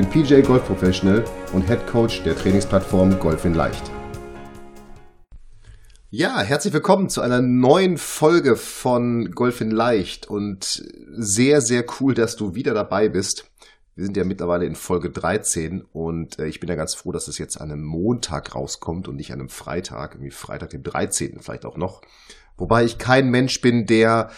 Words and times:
bin 0.00 0.08
PJ 0.08 0.40
Golf 0.40 0.64
Professional 0.64 1.22
und 1.52 1.66
Head 1.66 1.86
Coach 1.86 2.22
der 2.22 2.34
Trainingsplattform 2.34 3.18
Golf 3.18 3.44
in 3.44 3.52
Leicht. 3.52 3.90
Ja, 6.08 6.40
herzlich 6.40 6.72
willkommen 6.72 7.10
zu 7.10 7.20
einer 7.20 7.42
neuen 7.42 7.98
Folge 7.98 8.56
von 8.56 9.30
Golf 9.32 9.60
in 9.60 9.70
Leicht 9.70 10.26
und 10.26 10.82
sehr, 11.10 11.60
sehr 11.60 11.84
cool, 12.00 12.14
dass 12.14 12.36
du 12.36 12.54
wieder 12.54 12.72
dabei 12.72 13.10
bist. 13.10 13.50
Wir 13.94 14.04
sind 14.06 14.16
ja 14.16 14.24
mittlerweile 14.24 14.64
in 14.64 14.74
Folge 14.74 15.10
13 15.10 15.82
und 15.92 16.38
äh, 16.38 16.46
ich 16.46 16.60
bin 16.60 16.70
ja 16.70 16.76
ganz 16.76 16.94
froh, 16.94 17.12
dass 17.12 17.28
es 17.28 17.36
jetzt 17.36 17.60
an 17.60 17.70
einem 17.70 17.84
Montag 17.84 18.54
rauskommt 18.54 19.06
und 19.06 19.16
nicht 19.16 19.34
an 19.34 19.40
einem 19.40 19.50
Freitag, 19.50 20.14
irgendwie 20.14 20.30
Freitag, 20.30 20.70
dem 20.70 20.82
13. 20.82 21.40
vielleicht 21.40 21.66
auch 21.66 21.76
noch. 21.76 22.00
Wobei 22.56 22.84
ich 22.84 22.96
kein 22.96 23.28
Mensch 23.28 23.60
bin, 23.60 23.84
der 23.84 24.30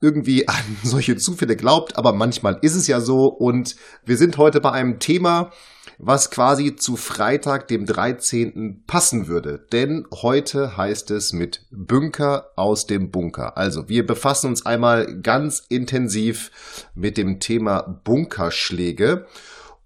irgendwie 0.00 0.48
an 0.48 0.56
solche 0.82 1.16
Zufälle 1.16 1.56
glaubt, 1.56 1.96
aber 1.96 2.12
manchmal 2.12 2.58
ist 2.62 2.74
es 2.74 2.86
ja 2.86 3.00
so 3.00 3.26
und 3.26 3.76
wir 4.04 4.16
sind 4.16 4.38
heute 4.38 4.60
bei 4.60 4.72
einem 4.72 4.98
Thema, 4.98 5.50
was 6.02 6.30
quasi 6.30 6.76
zu 6.76 6.96
Freitag, 6.96 7.68
dem 7.68 7.84
13. 7.84 8.84
passen 8.86 9.28
würde. 9.28 9.66
Denn 9.70 10.06
heute 10.12 10.76
heißt 10.76 11.10
es 11.10 11.34
mit 11.34 11.66
Bunker 11.70 12.50
aus 12.56 12.86
dem 12.86 13.10
Bunker. 13.10 13.58
Also 13.58 13.88
wir 13.88 14.06
befassen 14.06 14.48
uns 14.48 14.64
einmal 14.64 15.20
ganz 15.20 15.62
intensiv 15.68 16.50
mit 16.94 17.18
dem 17.18 17.38
Thema 17.38 17.82
Bunkerschläge 18.04 19.26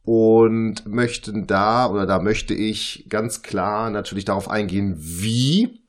und 0.04 0.86
möchten 0.86 1.46
da 1.46 1.90
oder 1.90 2.06
da 2.06 2.20
möchte 2.20 2.54
ich 2.54 3.06
ganz 3.08 3.42
klar 3.42 3.90
natürlich 3.90 4.24
darauf 4.24 4.48
eingehen, 4.48 4.94
wie 4.98 5.83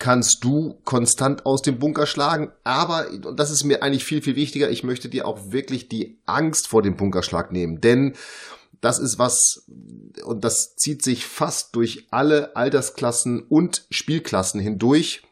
kannst 0.00 0.42
du 0.42 0.80
konstant 0.84 1.46
aus 1.46 1.62
dem 1.62 1.78
Bunker 1.78 2.06
schlagen. 2.06 2.50
Aber, 2.64 3.06
und 3.10 3.38
das 3.38 3.52
ist 3.52 3.62
mir 3.62 3.84
eigentlich 3.84 4.04
viel, 4.04 4.22
viel 4.22 4.34
wichtiger, 4.34 4.70
ich 4.70 4.82
möchte 4.82 5.08
dir 5.08 5.28
auch 5.28 5.52
wirklich 5.52 5.88
die 5.88 6.20
Angst 6.26 6.66
vor 6.66 6.82
dem 6.82 6.96
Bunkerschlag 6.96 7.52
nehmen. 7.52 7.80
Denn 7.80 8.14
das 8.80 8.98
ist 8.98 9.18
was, 9.18 9.66
und 10.24 10.42
das 10.42 10.74
zieht 10.74 11.04
sich 11.04 11.26
fast 11.26 11.76
durch 11.76 12.08
alle 12.10 12.56
Altersklassen 12.56 13.42
und 13.42 13.86
Spielklassen 13.90 14.58
hindurch. 14.58 15.22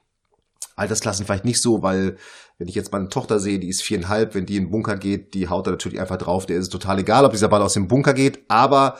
Altersklassen 0.76 1.26
vielleicht 1.26 1.46
nicht 1.46 1.60
so, 1.60 1.82
weil 1.82 2.16
wenn 2.58 2.68
ich 2.68 2.74
jetzt 2.74 2.92
meine 2.92 3.08
Tochter 3.08 3.40
sehe, 3.40 3.58
die 3.58 3.68
ist 3.68 3.82
viereinhalb, 3.82 4.34
wenn 4.34 4.46
die 4.46 4.56
in 4.56 4.64
den 4.64 4.70
Bunker 4.70 4.96
geht, 4.96 5.34
die 5.34 5.48
haut 5.48 5.66
da 5.66 5.70
natürlich 5.70 6.00
einfach 6.00 6.18
drauf, 6.18 6.44
der 6.44 6.56
ist 6.56 6.64
es 6.64 6.70
total 6.70 6.98
egal, 6.98 7.24
ob 7.24 7.32
dieser 7.32 7.48
Ball 7.48 7.62
aus 7.62 7.74
dem 7.74 7.88
Bunker 7.88 8.14
geht, 8.14 8.44
aber 8.48 8.98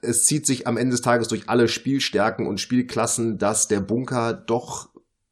es 0.00 0.24
zieht 0.24 0.46
sich 0.46 0.66
am 0.66 0.76
Ende 0.76 0.92
des 0.92 1.02
Tages 1.02 1.28
durch 1.28 1.48
alle 1.48 1.68
Spielstärken 1.68 2.46
und 2.46 2.60
Spielklassen, 2.60 3.38
dass 3.38 3.68
der 3.68 3.80
Bunker 3.80 4.32
doch, 4.32 4.88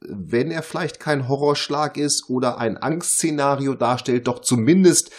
wenn 0.08 0.50
er 0.50 0.62
vielleicht 0.62 1.00
kein 1.00 1.28
Horrorschlag 1.28 1.96
ist 1.96 2.28
oder 2.28 2.58
ein 2.58 2.76
Angstszenario 2.76 3.74
darstellt, 3.74 4.26
doch 4.26 4.40
zumindest 4.40 5.10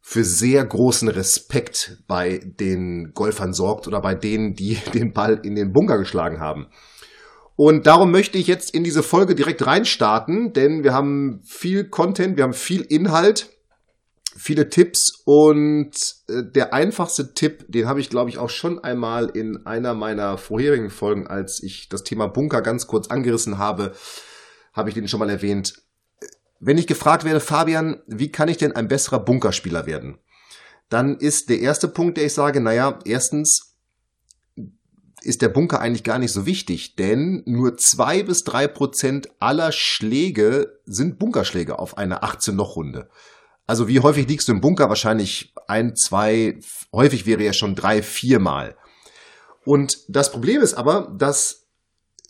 für 0.00 0.24
sehr 0.24 0.64
großen 0.64 1.08
Respekt 1.08 1.98
bei 2.06 2.40
den 2.42 3.12
Golfern 3.12 3.52
sorgt 3.52 3.86
oder 3.86 4.00
bei 4.00 4.14
denen, 4.14 4.54
die 4.54 4.78
den 4.94 5.12
Ball 5.12 5.40
in 5.42 5.54
den 5.54 5.72
Bunker 5.72 5.98
geschlagen 5.98 6.40
haben. 6.40 6.68
Und 7.56 7.86
darum 7.86 8.12
möchte 8.12 8.38
ich 8.38 8.46
jetzt 8.46 8.72
in 8.72 8.84
diese 8.84 9.02
Folge 9.02 9.34
direkt 9.34 9.66
reinstarten, 9.66 10.52
denn 10.52 10.84
wir 10.84 10.94
haben 10.94 11.42
viel 11.44 11.88
Content, 11.88 12.36
wir 12.36 12.44
haben 12.44 12.52
viel 12.52 12.82
Inhalt, 12.82 13.50
viele 14.38 14.70
Tipps 14.70 15.22
und 15.24 15.92
äh, 16.28 16.42
der 16.44 16.72
einfachste 16.72 17.34
Tipp, 17.34 17.64
den 17.68 17.86
habe 17.86 18.00
ich 18.00 18.08
glaube 18.08 18.30
ich 18.30 18.38
auch 18.38 18.50
schon 18.50 18.78
einmal 18.78 19.26
in 19.26 19.66
einer 19.66 19.94
meiner 19.94 20.38
vorherigen 20.38 20.90
Folgen, 20.90 21.26
als 21.26 21.62
ich 21.62 21.88
das 21.88 22.04
Thema 22.04 22.28
Bunker 22.28 22.62
ganz 22.62 22.86
kurz 22.86 23.08
angerissen 23.08 23.58
habe, 23.58 23.94
habe 24.72 24.88
ich 24.88 24.94
den 24.94 25.08
schon 25.08 25.20
mal 25.20 25.30
erwähnt. 25.30 25.74
Wenn 26.60 26.78
ich 26.78 26.86
gefragt 26.86 27.24
werde, 27.24 27.40
Fabian, 27.40 28.02
wie 28.06 28.32
kann 28.32 28.48
ich 28.48 28.56
denn 28.56 28.72
ein 28.72 28.88
besserer 28.88 29.20
Bunkerspieler 29.20 29.86
werden? 29.86 30.18
Dann 30.88 31.16
ist 31.16 31.50
der 31.50 31.60
erste 31.60 31.88
Punkt, 31.88 32.16
der 32.16 32.24
ich 32.24 32.32
sage, 32.32 32.60
naja, 32.60 32.98
erstens 33.04 33.76
ist 35.22 35.42
der 35.42 35.48
Bunker 35.48 35.80
eigentlich 35.80 36.04
gar 36.04 36.18
nicht 36.18 36.32
so 36.32 36.46
wichtig, 36.46 36.96
denn 36.96 37.42
nur 37.44 37.76
zwei 37.76 38.22
bis 38.22 38.44
drei 38.44 38.66
Prozent 38.68 39.28
aller 39.40 39.72
Schläge 39.72 40.80
sind 40.86 41.18
Bunkerschläge 41.18 41.78
auf 41.78 41.98
einer 41.98 42.22
18-Loch-Runde. 42.22 43.08
Also 43.68 43.86
wie 43.86 44.00
häufig 44.00 44.26
liegst 44.26 44.48
du 44.48 44.52
im 44.52 44.62
Bunker? 44.62 44.88
Wahrscheinlich 44.88 45.52
ein, 45.68 45.94
zwei, 45.94 46.58
häufig 46.90 47.26
wäre 47.26 47.44
ja 47.44 47.52
schon 47.52 47.74
drei, 47.74 48.00
viermal. 48.02 48.76
Und 49.66 49.98
das 50.08 50.32
Problem 50.32 50.62
ist 50.62 50.72
aber, 50.72 51.14
dass 51.18 51.68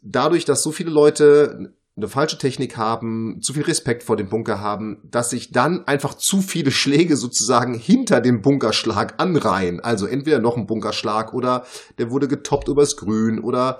dadurch, 0.03 0.44
dass 0.44 0.65
so 0.65 0.72
viele 0.72 0.91
Leute 0.91 1.75
eine 1.97 2.09
falsche 2.09 2.38
Technik 2.38 2.76
haben, 2.76 3.38
zu 3.41 3.53
viel 3.53 3.62
Respekt 3.62 4.03
vor 4.03 4.16
dem 4.16 4.28
Bunker 4.28 4.60
haben, 4.60 5.00
dass 5.04 5.31
sich 5.31 5.53
dann 5.53 5.84
einfach 5.87 6.15
zu 6.15 6.41
viele 6.41 6.72
Schläge 6.72 7.16
sozusagen 7.16 7.75
hinter 7.75 8.20
dem 8.20 8.41
Bunkerschlag 8.41 9.15
anreihen. 9.19 9.78
Also 9.78 10.06
entweder 10.06 10.41
noch 10.41 10.56
ein 10.56 10.66
Bunkerschlag 10.66 11.34
oder 11.34 11.65
der 11.99 12.10
wurde 12.10 12.26
getoppt 12.26 12.66
übers 12.66 12.97
Grün 12.97 13.38
oder 13.38 13.78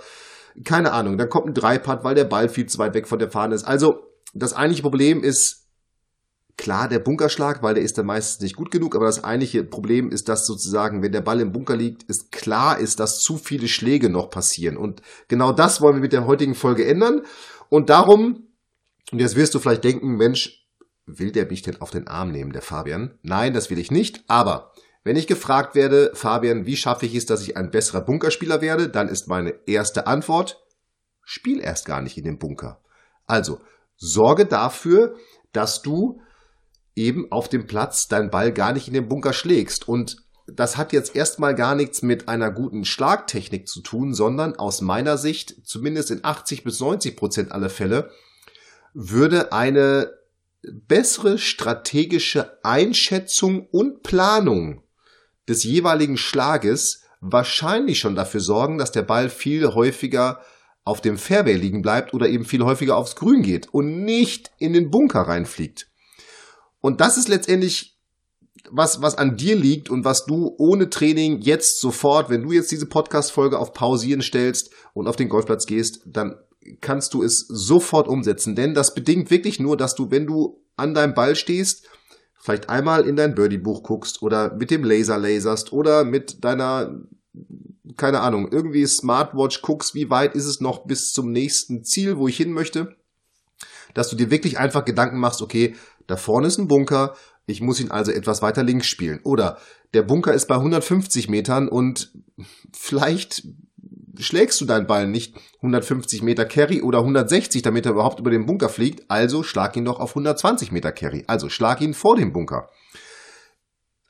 keine 0.65 0.93
Ahnung, 0.93 1.19
dann 1.19 1.29
kommt 1.29 1.49
ein 1.49 1.55
Dreipad, 1.55 2.05
weil 2.05 2.15
der 2.15 2.25
Ball 2.25 2.49
viel 2.49 2.67
zu 2.67 2.79
weit 2.79 2.95
weg 2.95 3.09
von 3.09 3.19
der 3.19 3.33
Fahne 3.33 3.57
ist. 3.57 3.65
Also 3.65 4.07
das 4.33 4.53
eigentliche 4.53 4.83
Problem 4.83 5.25
ist 5.25 5.68
klar 6.59 6.89
der 6.89 6.99
Bunkerschlag, 6.99 7.63
weil 7.63 7.75
der 7.75 7.85
ist 7.85 7.97
dann 7.97 8.07
meistens 8.07 8.43
nicht 8.43 8.57
gut 8.57 8.71
genug, 8.71 8.95
aber 8.95 9.07
das 9.07 9.25
eigentliche 9.25 9.65
Problem 9.65 10.11
ist, 10.11 10.29
dass 10.29 10.45
sozusagen, 10.45 11.03
wenn 11.03 11.13
der 11.13 11.23
Ball 11.23 11.41
im 11.41 11.53
Bunker 11.53 11.77
liegt, 11.77 12.03
ist 12.03 12.33
klar 12.33 12.79
ist, 12.79 13.01
dass 13.01 13.21
zu 13.21 13.39
viele 13.39 13.69
Schläge 13.69 14.11
noch 14.11 14.29
passieren. 14.29 14.77
Und 14.77 15.01
genau 15.29 15.53
das 15.53 15.81
wollen 15.81 15.95
wir 15.95 16.03
mit 16.03 16.13
der 16.13 16.27
heutigen 16.27 16.55
Folge 16.55 16.85
ändern. 16.85 17.23
Und 17.71 17.89
darum, 17.89 18.49
und 19.13 19.21
jetzt 19.21 19.37
wirst 19.37 19.55
du 19.55 19.61
vielleicht 19.61 19.85
denken, 19.85 20.17
Mensch, 20.17 20.67
will 21.07 21.33
der 21.33 21.47
mich 21.47 21.63
denn 21.63 21.81
auf 21.81 21.91
den 21.91 22.09
Arm 22.09 22.33
nehmen, 22.33 22.53
der 22.53 22.61
Fabian? 22.61 23.15
Nein, 23.23 23.55
das 23.55 23.71
will 23.71 23.79
ich 23.79 23.91
nicht, 23.91 24.25
aber 24.27 24.73
wenn 25.05 25.17
ich 25.17 25.27
gefragt 25.27 25.75
werde, 25.75 26.11
Fabian, 26.13 26.67
wie 26.67 26.77
schaffe 26.77 27.07
ich 27.07 27.15
es, 27.15 27.25
dass 27.25 27.41
ich 27.41 27.57
ein 27.57 27.71
besserer 27.71 28.03
Bunkerspieler 28.03 28.61
werde, 28.61 28.89
dann 28.89 29.09
ist 29.09 29.29
meine 29.29 29.55
erste 29.67 30.07
Antwort, 30.07 30.63
spiel 31.23 31.61
erst 31.61 31.87
gar 31.87 32.03
nicht 32.03 32.19
in 32.19 32.25
den 32.25 32.39
Bunker. 32.39 32.83
Also, 33.27 33.61
sorge 33.97 34.45
dafür, 34.45 35.15
dass 35.53 35.83
du 35.83 36.21
eben 36.99 37.31
auf 37.33 37.49
dem 37.49 37.67
Platz 37.67 38.09
deinen 38.09 38.31
Ball 38.31 38.53
gar 38.53 38.73
nicht 38.73 38.89
in 38.89 38.95
den 38.95 39.09
Bunker 39.09 39.33
schlägst. 39.33 39.89
Und 39.89 40.17
das 40.47 40.77
hat 40.77 40.93
jetzt 40.93 41.15
erstmal 41.15 41.55
gar 41.55 41.75
nichts 41.75 42.03
mit 42.03 42.29
einer 42.29 42.51
guten 42.51 42.85
Schlagtechnik 42.85 43.69
zu 43.69 43.81
tun, 43.81 44.15
sondern 44.15 44.57
aus 44.57 44.81
meiner 44.81 45.17
Sicht, 45.17 45.67
zumindest 45.67 46.11
in 46.11 46.25
80 46.25 46.65
bis 46.65 46.81
90 46.81 47.17
Prozent 47.17 47.53
aller 47.53 47.71
Fälle, 47.71 48.11
würde 48.95 49.53
eine 49.53 50.13
bessere 50.63 51.39
strategische 51.39 52.59
Einschätzung 52.65 53.67
und 53.71 54.03
Planung 54.03 54.83
des 55.49 55.65
jeweiligen 55.65 56.17
Schlages 56.17 57.05
wahrscheinlich 57.21 57.99
schon 57.99 58.17
dafür 58.17 58.41
sorgen, 58.41 58.79
dass 58.79 58.93
der 58.93 59.03
Ball 59.03 59.29
viel 59.29 59.75
häufiger 59.75 60.41
auf 60.85 61.01
dem 61.01 61.19
Fairway 61.19 61.55
liegen 61.55 61.83
bleibt 61.83 62.15
oder 62.15 62.29
eben 62.29 62.45
viel 62.45 62.65
häufiger 62.65 62.97
aufs 62.97 63.17
Grün 63.17 63.43
geht 63.43 63.69
und 63.73 64.05
nicht 64.05 64.51
in 64.59 64.73
den 64.73 64.91
Bunker 64.91 65.23
reinfliegt. 65.23 65.89
Und 66.81 67.01
das 67.01 67.17
ist 67.17 67.29
letztendlich 67.29 67.99
was, 68.71 69.01
was 69.03 69.17
an 69.17 69.37
dir 69.37 69.57
liegt 69.57 69.91
und 69.91 70.05
was 70.05 70.27
du 70.27 70.55
ohne 70.59 70.91
Training 70.91 71.41
jetzt 71.41 71.81
sofort, 71.81 72.31
wenn 72.31 72.43
du 72.43 72.53
jetzt 72.53 72.71
diese 72.71 72.87
Podcast-Folge 72.87 73.59
auf 73.59 73.73
Pausieren 73.73 74.23
stellst 74.23 74.71
und 74.95 75.07
auf 75.07 75.17
den 75.17 75.29
Golfplatz 75.29 75.67
gehst, 75.67 76.03
dann 76.07 76.37
kannst 76.81 77.15
du 77.15 77.23
es 77.23 77.47
sofort 77.49 78.09
umsetzen. 78.09 78.55
Denn 78.55 78.75
das 78.75 78.95
bedingt 78.95 79.31
wirklich 79.31 79.61
nur, 79.61 79.77
dass 79.77 79.95
du, 79.95 80.11
wenn 80.11 80.27
du 80.27 80.61
an 80.77 80.95
deinem 80.95 81.15
Ball 81.15 81.35
stehst, 81.35 81.87
vielleicht 82.39 82.69
einmal 82.69 83.07
in 83.07 83.17
dein 83.17 83.35
Birdie-Buch 83.35 83.83
guckst 83.83 84.23
oder 84.23 84.55
mit 84.55 84.71
dem 84.71 84.85
Laser 84.85 85.19
laserst 85.19 85.73
oder 85.73 86.05
mit 86.05 86.45
deiner, 86.45 87.01
keine 87.97 88.21
Ahnung, 88.21 88.49
irgendwie 88.51 88.87
Smartwatch 88.87 89.63
guckst, 89.63 89.95
wie 89.95 90.11
weit 90.11 90.35
ist 90.35 90.47
es 90.47 90.61
noch 90.61 90.87
bis 90.87 91.13
zum 91.13 91.33
nächsten 91.33 91.85
Ziel, 91.85 92.19
wo 92.19 92.29
ich 92.29 92.37
hin 92.37 92.53
möchte. 92.53 92.97
Dass 93.95 94.11
du 94.11 94.17
dir 94.17 94.31
wirklich 94.31 94.59
einfach 94.59 94.85
Gedanken 94.85 95.19
machst, 95.19 95.43
okay, 95.43 95.75
da 96.09 96.17
vorne 96.17 96.49
ist 96.49 96.59
ein 96.59 96.67
Bunker, 96.67 97.15
ich 97.47 97.61
muss 97.61 97.81
ihn 97.81 97.91
also 97.91 98.11
etwas 98.11 98.43
weiter 98.43 98.63
links 98.63 98.87
spielen. 98.89 99.21
Oder 99.23 99.59
der 99.95 100.03
Bunker 100.03 100.35
ist 100.35 100.49
bei 100.49 100.57
150 100.57 101.29
Metern 101.29 101.69
und 101.69 102.13
vielleicht 102.73 103.45
schlägst 104.19 104.61
du 104.61 104.65
deinen 104.65 104.87
Ball 104.87 105.07
nicht 105.07 105.37
150 105.57 106.23
Meter 106.23 106.45
Carry 106.45 106.83
oder 106.83 106.99
160, 106.99 107.63
damit 107.63 107.87
er 107.87 107.93
überhaupt 107.93 108.21
über 108.21 108.31
den 108.31 108.47
Bunker 108.47 108.69
fliegt. 108.69 109.11
Also 109.11 109.43
schlag 109.43 109.77
ihn 109.77 109.85
doch 109.85 110.01
auf 110.01 110.11
120 110.11 110.73
Meter 110.73 110.93
Carry. 110.93 111.25
Also 111.27 111.49
schlag 111.49 111.81
ihn 111.81 111.95
vor 111.95 112.17
dem 112.17 112.33
Bunker. 112.33 112.69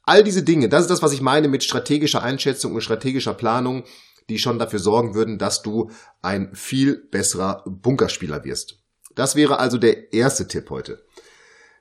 all 0.04 0.24
diese 0.24 0.42
Dinge, 0.42 0.68
das 0.68 0.82
ist 0.82 0.90
das, 0.90 1.02
was 1.02 1.12
ich 1.12 1.20
meine 1.20 1.48
mit 1.48 1.62
strategischer 1.62 2.22
Einschätzung 2.22 2.74
und 2.74 2.80
strategischer 2.80 3.34
Planung, 3.34 3.84
die 4.30 4.38
schon 4.38 4.58
dafür 4.58 4.78
sorgen 4.78 5.14
würden, 5.14 5.38
dass 5.38 5.62
du 5.62 5.90
ein 6.22 6.54
viel 6.54 6.96
besserer 6.96 7.62
Bunkerspieler 7.66 8.44
wirst. 8.44 8.78
Das 9.14 9.36
wäre 9.36 9.58
also 9.58 9.78
der 9.78 10.12
erste 10.12 10.48
Tipp 10.48 10.70
heute. 10.70 11.04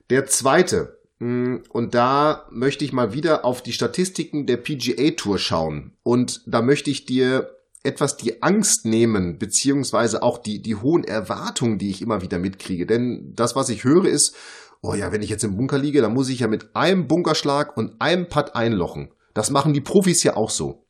Der 0.10 0.26
zweite, 0.26 1.00
hm, 1.20 1.64
und 1.70 1.96
da 1.96 2.48
möchte 2.52 2.86
ich 2.86 2.94
mal 2.94 3.14
wieder 3.14 3.44
auf 3.44 3.62
die 3.62 3.74
Statistiken 3.74 4.46
der 4.46 4.58
PGA 4.58 5.12
Tour 5.12 5.38
schauen. 5.38 5.98
Und 6.04 6.42
da 6.46 6.62
möchte 6.62 6.90
ich 6.90 7.06
dir 7.06 7.52
etwas 7.84 8.18
die 8.18 8.44
Angst 8.44 8.86
nehmen, 8.86 9.38
beziehungsweise 9.38 10.22
auch 10.22 10.38
die, 10.38 10.62
die 10.62 10.76
hohen 10.76 11.04
Erwartungen, 11.04 11.78
die 11.78 11.90
ich 11.90 12.02
immer 12.02 12.22
wieder 12.22 12.38
mitkriege. 12.38 12.86
Denn 12.86 13.34
das, 13.36 13.56
was 13.56 13.70
ich 13.70 13.84
höre, 13.84 14.06
ist, 14.06 14.36
oh 14.82 14.94
ja, 14.94 15.12
wenn 15.12 15.22
ich 15.22 15.30
jetzt 15.30 15.44
im 15.44 15.56
Bunker 15.56 15.78
liege, 15.78 16.02
dann 16.02 16.14
muss 16.14 16.30
ich 16.30 16.40
ja 16.40 16.48
mit 16.48 16.76
einem 16.76 17.08
Bunkerschlag 17.08 17.76
und 17.78 18.00
einem 18.00 18.28
Putt 18.28 18.56
einlochen. 18.56 19.12
Das 19.34 19.52
machen 19.52 19.74
die 19.74 19.82
Profis 19.82 20.24
ja 20.24 20.36
auch 20.36 20.50
so. 20.50 20.86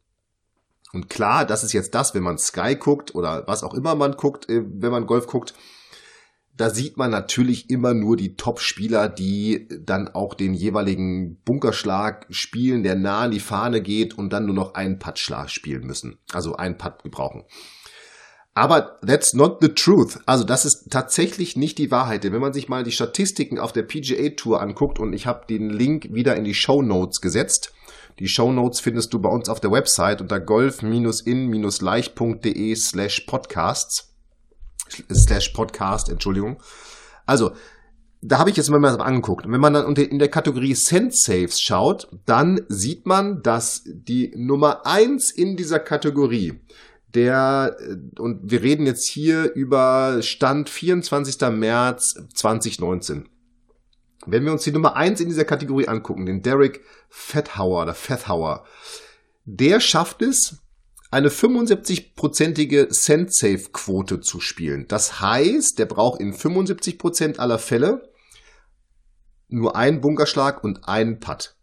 Und 0.93 1.09
klar, 1.09 1.45
das 1.45 1.63
ist 1.63 1.73
jetzt 1.73 1.93
das, 1.93 2.15
wenn 2.15 2.23
man 2.23 2.37
Sky 2.37 2.75
guckt 2.75 3.13
oder 3.13 3.43
was 3.45 3.63
auch 3.63 3.73
immer 3.73 3.95
man 3.95 4.13
guckt, 4.13 4.49
äh, 4.49 4.63
wenn 4.65 4.91
man 4.91 5.05
Golf 5.05 5.27
guckt, 5.27 5.53
da 6.57 6.71
sieht 6.71 6.97
man 6.97 7.11
natürlich 7.11 7.69
immer 7.69 7.93
nur 7.93 8.17
die 8.17 8.35
Top-Spieler, 8.35 9.09
die 9.09 9.67
dann 9.79 10.07
auch 10.07 10.33
den 10.33 10.55
jeweiligen 10.55 11.37
Bunkerschlag 11.45 12.25
spielen, 12.31 12.81
der 12.81 12.95
nah 12.95 13.21
an 13.21 13.31
die 13.31 13.39
Fahne 13.39 13.81
geht 13.81 14.17
und 14.17 14.33
dann 14.33 14.47
nur 14.47 14.55
noch 14.55 14.73
einen 14.73 14.97
Puttschlag 14.97 15.51
spielen 15.51 15.85
müssen. 15.85 16.17
Also 16.33 16.55
einen 16.55 16.77
Putt 16.77 17.03
gebrauchen. 17.03 17.43
Aber 18.55 18.97
that's 19.05 19.35
not 19.35 19.59
the 19.61 19.69
truth. 19.69 20.17
Also 20.25 20.43
das 20.43 20.65
ist 20.65 20.89
tatsächlich 20.89 21.55
nicht 21.55 21.77
die 21.77 21.91
Wahrheit. 21.91 22.23
Denn 22.23 22.33
wenn 22.33 22.41
man 22.41 22.53
sich 22.53 22.69
mal 22.69 22.83
die 22.83 22.91
Statistiken 22.91 23.59
auf 23.59 23.71
der 23.71 23.83
PGA 23.83 24.29
Tour 24.29 24.59
anguckt 24.59 24.97
und 24.97 25.13
ich 25.13 25.27
habe 25.27 25.45
den 25.47 25.69
Link 25.69 26.07
wieder 26.11 26.35
in 26.35 26.43
die 26.43 26.55
Show 26.55 26.81
Notes 26.81 27.21
gesetzt. 27.21 27.71
Die 28.17 28.27
Show 28.27 28.51
Notes 28.51 28.79
findest 28.79 29.13
du 29.13 29.19
bei 29.19 29.29
uns 29.29 29.47
auf 29.47 29.59
der 29.59 29.71
Website 29.71 30.21
unter 30.21 30.39
golf-in-leicht.de 30.39 32.75
slash 32.75 33.19
podcasts 33.27 34.16
slash 35.13 35.49
Podcast, 35.49 36.09
Entschuldigung. 36.09 36.61
Also, 37.25 37.51
da 38.21 38.39
habe 38.39 38.49
ich 38.49 38.57
jetzt 38.57 38.69
mal 38.69 38.83
angeguckt. 38.83 39.45
Und 39.45 39.51
wenn 39.51 39.61
man 39.61 39.73
dann 39.73 39.95
in 39.95 40.19
der 40.19 40.29
Kategorie 40.29 40.73
Saves 40.73 41.61
schaut, 41.61 42.09
dann 42.25 42.61
sieht 42.67 43.05
man, 43.05 43.43
dass 43.43 43.83
die 43.85 44.33
Nummer 44.35 44.85
eins 44.85 45.31
in 45.31 45.55
dieser 45.55 45.79
Kategorie, 45.79 46.59
der, 47.13 47.77
äh, 47.79 48.19
und 48.19 48.51
wir 48.51 48.63
reden 48.63 48.85
jetzt 48.85 49.07
hier 49.07 49.53
über 49.53 50.21
Stand 50.21 50.69
24. 50.69 51.49
März 51.51 52.15
2019. 52.33 53.29
Wenn 54.25 54.43
wir 54.43 54.51
uns 54.51 54.63
die 54.63 54.71
Nummer 54.71 54.95
eins 54.95 55.21
in 55.21 55.29
dieser 55.29 55.45
Kategorie 55.45 55.87
angucken, 55.87 56.25
den 56.25 56.41
Derek 56.41 56.81
Fethauer 57.09 57.83
oder 57.83 57.93
Fethauer, 57.93 58.65
der 59.45 59.79
schafft 59.79 60.21
es, 60.21 60.57
eine 61.09 61.29
75-prozentige 61.29 62.93
Send-Safe-Quote 62.93 64.19
zu 64.19 64.39
spielen. 64.39 64.87
Das 64.87 65.21
heißt, 65.21 65.79
der 65.79 65.85
braucht 65.85 66.19
in 66.19 66.33
75 66.33 66.99
Prozent 66.99 67.39
aller 67.39 67.59
Fälle 67.59 68.11
nur 69.49 69.75
einen 69.75 70.01
Bunkerschlag 70.01 70.63
und 70.63 70.87
einen 70.87 71.19
Putt. 71.19 71.55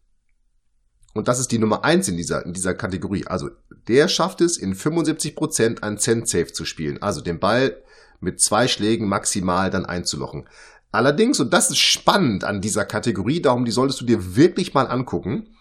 Und 1.12 1.28
das 1.28 1.38
ist 1.38 1.52
die 1.52 1.58
Nummer 1.58 1.84
eins 1.84 2.08
in 2.08 2.16
dieser, 2.16 2.44
in 2.44 2.52
dieser 2.52 2.74
Kategorie. 2.74 3.26
Also 3.26 3.50
der 3.88 4.08
schafft 4.08 4.40
es, 4.40 4.56
in 4.56 4.74
75 4.74 5.36
Prozent 5.36 5.82
ein 5.82 5.98
Send-Safe 5.98 6.52
zu 6.52 6.64
spielen. 6.64 7.00
Also 7.02 7.20
den 7.20 7.38
Ball 7.38 7.82
mit 8.20 8.40
zwei 8.40 8.66
Schlägen 8.66 9.06
maximal 9.06 9.70
dann 9.70 9.86
einzulochen. 9.86 10.48
Allerdings, 10.90 11.40
und 11.40 11.52
das 11.52 11.70
ist 11.70 11.78
spannend 11.78 12.44
an 12.44 12.60
dieser 12.60 12.84
Kategorie, 12.84 13.42
darum 13.42 13.64
die 13.64 13.72
solltest 13.72 14.00
du 14.00 14.04
dir 14.04 14.36
wirklich 14.36 14.74
mal 14.74 14.86
angucken, 14.86 15.54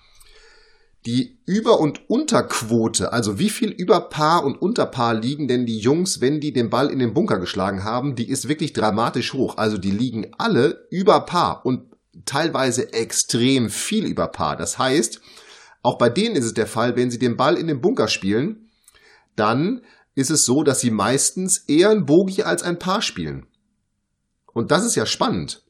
die 1.05 1.37
Über- 1.45 1.79
und 1.79 2.09
Unterquote, 2.09 3.11
also 3.11 3.37
wie 3.37 3.49
viel 3.49 3.69
über 3.71 4.09
Paar 4.09 4.45
und 4.45 4.61
Unterpaar 4.61 5.13
liegen 5.13 5.47
denn 5.47 5.65
die 5.65 5.79
Jungs, 5.79 6.21
wenn 6.21 6.39
die 6.39 6.53
den 6.53 6.69
Ball 6.69 6.89
in 6.89 6.99
den 6.99 7.13
Bunker 7.13 7.39
geschlagen 7.39 7.83
haben, 7.83 8.15
die 8.15 8.29
ist 8.29 8.47
wirklich 8.47 8.71
dramatisch 8.71 9.33
hoch. 9.33 9.57
Also 9.57 9.77
die 9.77 9.91
liegen 9.91 10.31
alle 10.37 10.87
über 10.89 11.21
Paar 11.25 11.65
und 11.65 11.93
teilweise 12.25 12.93
extrem 12.93 13.69
viel 13.69 14.05
über 14.05 14.27
Paar. 14.27 14.55
Das 14.55 14.77
heißt, 14.77 15.19
auch 15.81 15.97
bei 15.97 16.09
denen 16.09 16.35
ist 16.35 16.45
es 16.45 16.53
der 16.53 16.67
Fall, 16.67 16.95
wenn 16.95 17.11
sie 17.11 17.19
den 17.19 17.35
Ball 17.35 17.57
in 17.57 17.67
den 17.67 17.81
Bunker 17.81 18.07
spielen, 18.07 18.69
dann 19.35 19.81
ist 20.15 20.29
es 20.29 20.45
so, 20.45 20.63
dass 20.63 20.79
sie 20.79 20.91
meistens 20.91 21.65
eher 21.67 21.89
ein 21.89 22.05
Bogie 22.05 22.43
als 22.43 22.63
ein 22.63 22.79
Paar 22.79 23.01
spielen. 23.01 23.47
Und 24.53 24.71
das 24.71 24.85
ist 24.85 24.95
ja 24.95 25.05
spannend. 25.05 25.63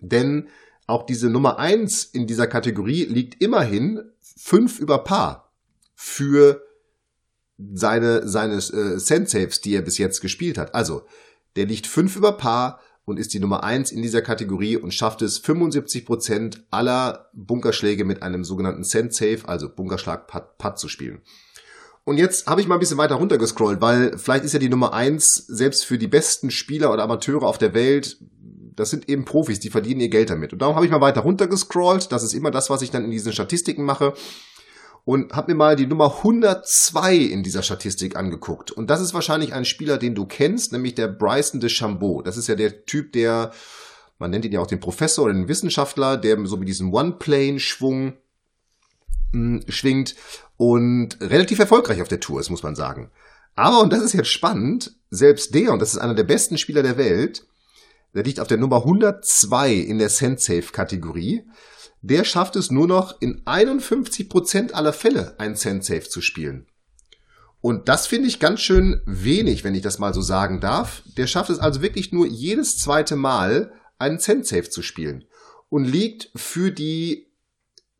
Denn 0.00 0.48
auch 0.90 1.06
diese 1.06 1.30
Nummer 1.30 1.58
eins 1.58 2.04
in 2.04 2.26
dieser 2.26 2.46
Kategorie 2.46 3.04
liegt 3.04 3.42
immerhin 3.42 4.02
fünf 4.20 4.78
über 4.78 4.98
Paar 4.98 5.52
für 5.94 6.62
seine, 7.72 8.26
seine 8.26 8.56
äh, 8.56 8.98
Send-Saves, 8.98 9.60
die 9.60 9.74
er 9.74 9.82
bis 9.82 9.98
jetzt 9.98 10.20
gespielt 10.20 10.58
hat. 10.58 10.74
Also, 10.74 11.02
der 11.56 11.66
liegt 11.66 11.86
fünf 11.86 12.16
über 12.16 12.32
Paar 12.32 12.80
und 13.04 13.18
ist 13.18 13.34
die 13.34 13.40
Nummer 13.40 13.64
eins 13.64 13.92
in 13.92 14.02
dieser 14.02 14.22
Kategorie 14.22 14.76
und 14.76 14.94
schafft 14.94 15.22
es 15.22 15.38
75 15.38 16.06
Prozent 16.06 16.64
aller 16.70 17.30
Bunkerschläge 17.32 18.04
mit 18.04 18.22
einem 18.22 18.44
sogenannten 18.44 18.84
Send-Save, 18.84 19.40
also 19.46 19.68
Bunkerschlag-Putt 19.68 20.78
zu 20.78 20.88
spielen. 20.88 21.20
Und 22.04 22.16
jetzt 22.16 22.46
habe 22.46 22.60
ich 22.60 22.66
mal 22.66 22.76
ein 22.76 22.80
bisschen 22.80 22.98
weiter 22.98 23.16
runtergescrollt, 23.16 23.80
weil 23.80 24.16
vielleicht 24.16 24.44
ist 24.44 24.52
ja 24.52 24.58
die 24.58 24.68
Nummer 24.68 24.94
eins 24.94 25.26
selbst 25.48 25.84
für 25.84 25.98
die 25.98 26.08
besten 26.08 26.50
Spieler 26.50 26.92
oder 26.92 27.02
Amateure 27.02 27.42
auf 27.42 27.58
der 27.58 27.74
Welt 27.74 28.18
das 28.80 28.90
sind 28.90 29.08
eben 29.10 29.26
Profis, 29.26 29.60
die 29.60 29.68
verdienen 29.68 30.00
ihr 30.00 30.08
Geld 30.08 30.30
damit. 30.30 30.52
Und 30.54 30.62
darum 30.62 30.74
habe 30.74 30.86
ich 30.86 30.90
mal 30.90 31.02
weiter 31.02 31.20
runtergescrollt. 31.20 32.10
Das 32.10 32.22
ist 32.22 32.32
immer 32.32 32.50
das, 32.50 32.70
was 32.70 32.80
ich 32.80 32.90
dann 32.90 33.04
in 33.04 33.10
diesen 33.10 33.32
Statistiken 33.32 33.84
mache. 33.84 34.14
Und 35.04 35.34
habe 35.34 35.52
mir 35.52 35.56
mal 35.56 35.76
die 35.76 35.86
Nummer 35.86 36.16
102 36.18 37.16
in 37.16 37.42
dieser 37.42 37.62
Statistik 37.62 38.16
angeguckt. 38.16 38.70
Und 38.70 38.88
das 38.88 39.02
ist 39.02 39.12
wahrscheinlich 39.12 39.52
ein 39.52 39.66
Spieler, 39.66 39.98
den 39.98 40.14
du 40.14 40.24
kennst, 40.24 40.72
nämlich 40.72 40.94
der 40.94 41.08
Bryson 41.08 41.60
de 41.60 41.68
Chambeau. 41.68 42.22
Das 42.22 42.38
ist 42.38 42.48
ja 42.48 42.54
der 42.54 42.86
Typ, 42.86 43.12
der, 43.12 43.52
man 44.18 44.30
nennt 44.30 44.46
ihn 44.46 44.52
ja 44.52 44.60
auch 44.60 44.66
den 44.66 44.80
Professor 44.80 45.26
oder 45.26 45.34
den 45.34 45.48
Wissenschaftler, 45.48 46.16
der 46.16 46.38
so 46.46 46.56
mit 46.56 46.68
diesem 46.68 46.92
One-Plane-Schwung 46.92 48.14
hm, 49.32 49.64
schwingt 49.68 50.14
und 50.56 51.20
relativ 51.20 51.58
erfolgreich 51.58 52.00
auf 52.00 52.08
der 52.08 52.20
Tour 52.20 52.40
ist, 52.40 52.50
muss 52.50 52.62
man 52.62 52.74
sagen. 52.74 53.10
Aber, 53.56 53.80
und 53.80 53.92
das 53.92 54.02
ist 54.02 54.14
jetzt 54.14 54.30
spannend, 54.30 54.96
selbst 55.10 55.54
der, 55.54 55.72
und 55.72 55.82
das 55.82 55.92
ist 55.92 55.98
einer 55.98 56.14
der 56.14 56.24
besten 56.24 56.56
Spieler 56.56 56.82
der 56.82 56.96
Welt, 56.96 57.44
der 58.14 58.24
liegt 58.24 58.40
auf 58.40 58.48
der 58.48 58.58
Nummer 58.58 58.78
102 58.78 59.72
in 59.74 59.98
der 59.98 60.08
Sensafe-Kategorie. 60.08 61.44
Der 62.02 62.24
schafft 62.24 62.56
es 62.56 62.70
nur 62.70 62.86
noch 62.86 63.20
in 63.20 63.42
51% 63.44 64.72
aller 64.72 64.92
Fälle, 64.92 65.34
ein 65.38 65.54
Sensafe 65.54 66.08
zu 66.08 66.20
spielen. 66.20 66.66
Und 67.60 67.88
das 67.88 68.06
finde 68.06 68.28
ich 68.28 68.40
ganz 68.40 68.60
schön 68.60 69.02
wenig, 69.04 69.64
wenn 69.64 69.74
ich 69.74 69.82
das 69.82 69.98
mal 69.98 70.14
so 70.14 70.22
sagen 70.22 70.60
darf. 70.60 71.02
Der 71.16 71.26
schafft 71.26 71.50
es 71.50 71.58
also 71.58 71.82
wirklich 71.82 72.10
nur 72.10 72.26
jedes 72.26 72.78
zweite 72.78 73.16
Mal, 73.16 73.72
einen 73.98 74.18
Sensafe 74.18 74.70
zu 74.70 74.82
spielen. 74.82 75.24
Und 75.68 75.84
liegt 75.84 76.30
für 76.34 76.72
die, 76.72 77.28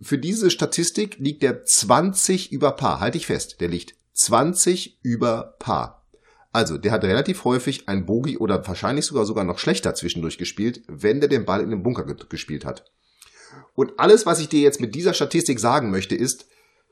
für 0.00 0.18
diese 0.18 0.50
Statistik 0.50 1.18
liegt 1.18 1.42
der 1.42 1.64
20 1.64 2.52
über 2.52 2.72
Paar. 2.72 3.00
Halte 3.00 3.18
ich 3.18 3.26
fest, 3.26 3.60
der 3.60 3.68
liegt 3.68 3.94
20 4.14 4.98
über 5.02 5.56
Paar. 5.58 5.99
Also, 6.52 6.78
der 6.78 6.90
hat 6.92 7.04
relativ 7.04 7.44
häufig 7.44 7.88
ein 7.88 8.06
Bogie 8.06 8.36
oder 8.36 8.66
wahrscheinlich 8.66 9.04
sogar 9.04 9.24
sogar 9.24 9.44
noch 9.44 9.58
schlechter 9.58 9.94
zwischendurch 9.94 10.36
gespielt, 10.36 10.82
wenn 10.88 11.20
der 11.20 11.28
den 11.28 11.44
Ball 11.44 11.60
in 11.60 11.70
den 11.70 11.82
Bunker 11.82 12.04
gespielt 12.04 12.64
hat. 12.64 12.84
Und 13.74 13.98
alles, 13.98 14.26
was 14.26 14.40
ich 14.40 14.48
dir 14.48 14.60
jetzt 14.60 14.80
mit 14.80 14.94
dieser 14.94 15.14
Statistik 15.14 15.60
sagen 15.60 15.90
möchte, 15.90 16.14
ist, 16.14 16.46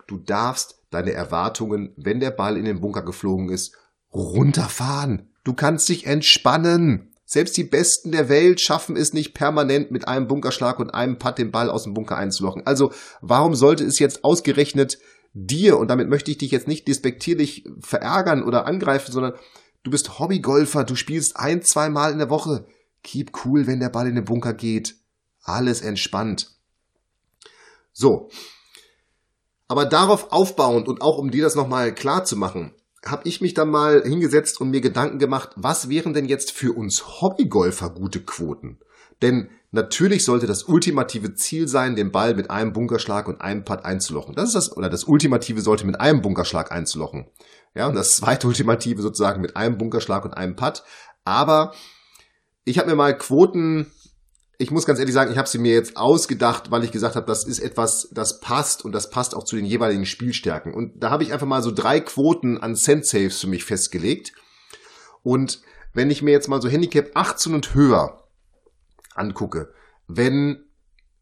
du 0.06 0.18
darfst 0.18 0.80
deine 0.90 1.12
Erwartungen, 1.12 1.92
wenn 1.96 2.20
der 2.20 2.30
Ball 2.30 2.56
in 2.56 2.64
den 2.64 2.80
Bunker 2.80 3.02
geflogen 3.02 3.50
ist, 3.50 3.74
runterfahren. 4.12 5.30
Du 5.44 5.54
kannst 5.54 5.88
dich 5.88 6.06
entspannen. 6.06 7.12
Selbst 7.24 7.56
die 7.56 7.64
Besten 7.64 8.10
der 8.10 8.28
Welt 8.30 8.60
schaffen 8.60 8.96
es 8.96 9.12
nicht 9.12 9.34
permanent 9.34 9.90
mit 9.90 10.08
einem 10.08 10.28
Bunkerschlag 10.28 10.78
und 10.78 10.90
einem 10.90 11.18
Putt 11.18 11.36
den 11.36 11.50
Ball 11.50 11.68
aus 11.68 11.82
dem 11.82 11.94
Bunker 11.94 12.16
einzulochen. 12.16 12.66
Also 12.66 12.92
warum 13.20 13.54
sollte 13.54 13.84
es 13.84 13.98
jetzt 13.98 14.24
ausgerechnet 14.24 14.98
dir, 15.46 15.78
und 15.78 15.88
damit 15.88 16.08
möchte 16.08 16.30
ich 16.30 16.38
dich 16.38 16.50
jetzt 16.50 16.68
nicht 16.68 16.88
despektierlich 16.88 17.64
verärgern 17.80 18.42
oder 18.42 18.66
angreifen, 18.66 19.12
sondern 19.12 19.34
du 19.82 19.90
bist 19.90 20.18
Hobbygolfer, 20.18 20.84
du 20.84 20.96
spielst 20.96 21.36
ein, 21.36 21.62
zwei 21.62 21.88
Mal 21.88 22.12
in 22.12 22.18
der 22.18 22.30
Woche. 22.30 22.66
Keep 23.02 23.44
cool, 23.44 23.66
wenn 23.66 23.80
der 23.80 23.90
Ball 23.90 24.08
in 24.08 24.16
den 24.16 24.24
Bunker 24.24 24.52
geht. 24.52 24.96
Alles 25.42 25.80
entspannt. 25.80 26.50
So. 27.92 28.28
Aber 29.68 29.84
darauf 29.84 30.32
aufbauend 30.32 30.88
und 30.88 31.02
auch 31.02 31.18
um 31.18 31.30
dir 31.30 31.42
das 31.42 31.54
nochmal 31.54 31.94
klar 31.94 32.24
zu 32.24 32.36
machen, 32.36 32.74
habe 33.04 33.28
ich 33.28 33.40
mich 33.40 33.54
dann 33.54 33.70
mal 33.70 34.02
hingesetzt 34.02 34.60
und 34.60 34.70
mir 34.70 34.80
Gedanken 34.80 35.18
gemacht, 35.18 35.50
was 35.56 35.88
wären 35.88 36.14
denn 36.14 36.26
jetzt 36.26 36.50
für 36.50 36.72
uns 36.72 37.20
Hobbygolfer 37.20 37.90
gute 37.90 38.20
Quoten? 38.20 38.80
Denn 39.22 39.50
natürlich 39.70 40.24
sollte 40.24 40.46
das 40.46 40.64
ultimative 40.64 41.34
Ziel 41.34 41.68
sein, 41.68 41.96
den 41.96 42.12
Ball 42.12 42.34
mit 42.34 42.50
einem 42.50 42.72
Bunkerschlag 42.72 43.28
und 43.28 43.40
einem 43.40 43.64
Putt 43.64 43.84
einzulochen. 43.84 44.34
Das 44.34 44.48
ist 44.48 44.54
das, 44.54 44.76
oder 44.76 44.88
das 44.88 45.04
ultimative 45.04 45.60
sollte 45.60 45.86
mit 45.86 46.00
einem 46.00 46.22
Bunkerschlag 46.22 46.72
einzulochen. 46.72 47.26
Ja, 47.74 47.86
und 47.88 47.94
das 47.94 48.10
zweite 48.16 48.46
ultimative 48.46 49.02
sozusagen 49.02 49.40
mit 49.40 49.56
einem 49.56 49.78
Bunkerschlag 49.78 50.24
und 50.24 50.34
einem 50.34 50.56
Putt. 50.56 50.82
Aber 51.24 51.74
ich 52.64 52.78
habe 52.78 52.88
mir 52.88 52.96
mal 52.96 53.16
Quoten 53.16 53.90
ich 54.60 54.72
muss 54.72 54.86
ganz 54.86 54.98
ehrlich 54.98 55.14
sagen, 55.14 55.30
ich 55.30 55.38
habe 55.38 55.48
sie 55.48 55.58
mir 55.58 55.72
jetzt 55.72 55.96
ausgedacht, 55.96 56.72
weil 56.72 56.82
ich 56.82 56.90
gesagt 56.90 57.14
habe, 57.14 57.26
das 57.26 57.46
ist 57.46 57.60
etwas, 57.60 58.08
das 58.12 58.40
passt 58.40 58.84
und 58.84 58.90
das 58.90 59.08
passt 59.08 59.36
auch 59.36 59.44
zu 59.44 59.54
den 59.54 59.64
jeweiligen 59.64 60.04
Spielstärken. 60.04 60.74
Und 60.74 61.00
da 61.00 61.10
habe 61.10 61.22
ich 61.22 61.32
einfach 61.32 61.46
mal 61.46 61.62
so 61.62 61.70
drei 61.70 62.00
Quoten 62.00 62.58
an 62.58 62.74
Cent-Saves 62.74 63.40
für 63.40 63.46
mich 63.46 63.64
festgelegt. 63.64 64.32
Und 65.22 65.60
wenn 65.94 66.10
ich 66.10 66.22
mir 66.22 66.32
jetzt 66.32 66.48
mal 66.48 66.60
so 66.60 66.68
Handicap 66.68 67.12
18 67.14 67.54
und 67.54 67.74
höher 67.74 68.24
angucke, 69.14 69.72
wenn 70.06 70.64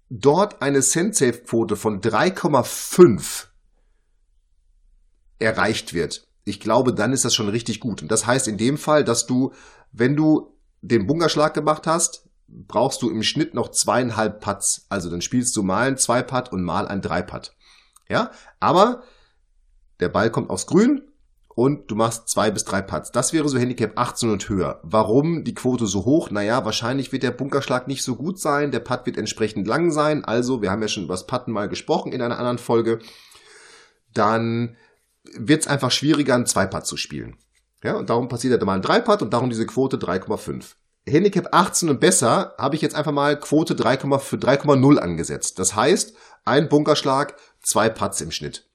dort 0.08 0.62
eine 0.62 0.80
Cent-Save-Quote 0.80 1.76
von 1.76 2.00
3,5 2.00 3.46
erreicht 5.38 5.92
wird, 5.92 6.26
ich 6.44 6.60
glaube, 6.60 6.94
dann 6.94 7.12
ist 7.12 7.24
das 7.24 7.34
schon 7.34 7.48
richtig 7.48 7.80
gut. 7.80 8.02
Und 8.02 8.10
das 8.10 8.26
heißt 8.26 8.46
in 8.46 8.56
dem 8.56 8.78
Fall, 8.78 9.02
dass 9.02 9.26
du, 9.26 9.52
wenn 9.90 10.14
du 10.14 10.56
den 10.80 11.06
Bunkerschlag 11.06 11.54
gemacht 11.54 11.86
hast, 11.86 12.28
brauchst 12.48 13.02
du 13.02 13.10
im 13.10 13.24
Schnitt 13.24 13.54
noch 13.54 13.70
zweieinhalb 13.72 14.40
Putts. 14.40 14.86
Also 14.88 15.10
dann 15.10 15.20
spielst 15.20 15.56
du 15.56 15.64
mal 15.64 15.88
ein 15.88 15.98
Zwei-Putt 15.98 16.52
und 16.52 16.62
mal 16.62 16.86
ein 16.86 17.02
Drei-Putt. 17.02 17.56
Ja, 18.08 18.30
aber 18.60 19.02
der 19.98 20.08
Ball 20.08 20.30
kommt 20.30 20.50
aufs 20.50 20.66
Grün 20.66 21.02
und 21.56 21.90
du 21.90 21.94
machst 21.94 22.28
zwei 22.28 22.50
bis 22.50 22.64
drei 22.64 22.82
Putts. 22.82 23.12
Das 23.12 23.32
wäre 23.32 23.48
so 23.48 23.58
Handicap 23.58 23.92
18 23.96 24.30
und 24.30 24.46
höher. 24.50 24.78
Warum 24.82 25.42
die 25.42 25.54
Quote 25.54 25.86
so 25.86 26.04
hoch? 26.04 26.30
Naja, 26.30 26.66
wahrscheinlich 26.66 27.12
wird 27.12 27.22
der 27.22 27.30
Bunkerschlag 27.30 27.88
nicht 27.88 28.02
so 28.02 28.14
gut 28.14 28.38
sein. 28.38 28.70
Der 28.72 28.80
Putt 28.80 29.06
wird 29.06 29.16
entsprechend 29.16 29.66
lang 29.66 29.90
sein. 29.90 30.22
Also, 30.22 30.60
wir 30.60 30.70
haben 30.70 30.82
ja 30.82 30.88
schon 30.88 31.04
über 31.04 31.14
das 31.14 31.26
Putten 31.26 31.52
mal 31.52 31.66
gesprochen 31.66 32.12
in 32.12 32.20
einer 32.20 32.38
anderen 32.38 32.58
Folge. 32.58 32.98
Dann 34.12 34.76
wird 35.34 35.62
es 35.62 35.66
einfach 35.66 35.90
schwieriger, 35.90 36.34
einen 36.34 36.44
Zwei-Putt 36.44 36.84
zu 36.84 36.98
spielen. 36.98 37.38
Ja, 37.82 37.96
und 37.96 38.10
darum 38.10 38.28
passiert 38.28 38.60
ja 38.60 38.64
mal 38.66 38.74
ein 38.74 38.82
Drei-Putt 38.82 39.22
und 39.22 39.32
darum 39.32 39.48
diese 39.48 39.64
Quote 39.64 39.96
3,5. 39.96 40.74
Handicap 41.08 41.48
18 41.52 41.88
und 41.88 42.00
besser 42.00 42.54
habe 42.58 42.76
ich 42.76 42.82
jetzt 42.82 42.94
einfach 42.94 43.12
mal 43.12 43.40
Quote 43.40 43.72
3,0 43.72 44.98
angesetzt. 44.98 45.58
Das 45.58 45.74
heißt, 45.74 46.14
ein 46.44 46.68
Bunkerschlag, 46.68 47.34
zwei 47.62 47.88
Putts 47.88 48.20
im 48.20 48.30
Schnitt. 48.30 48.68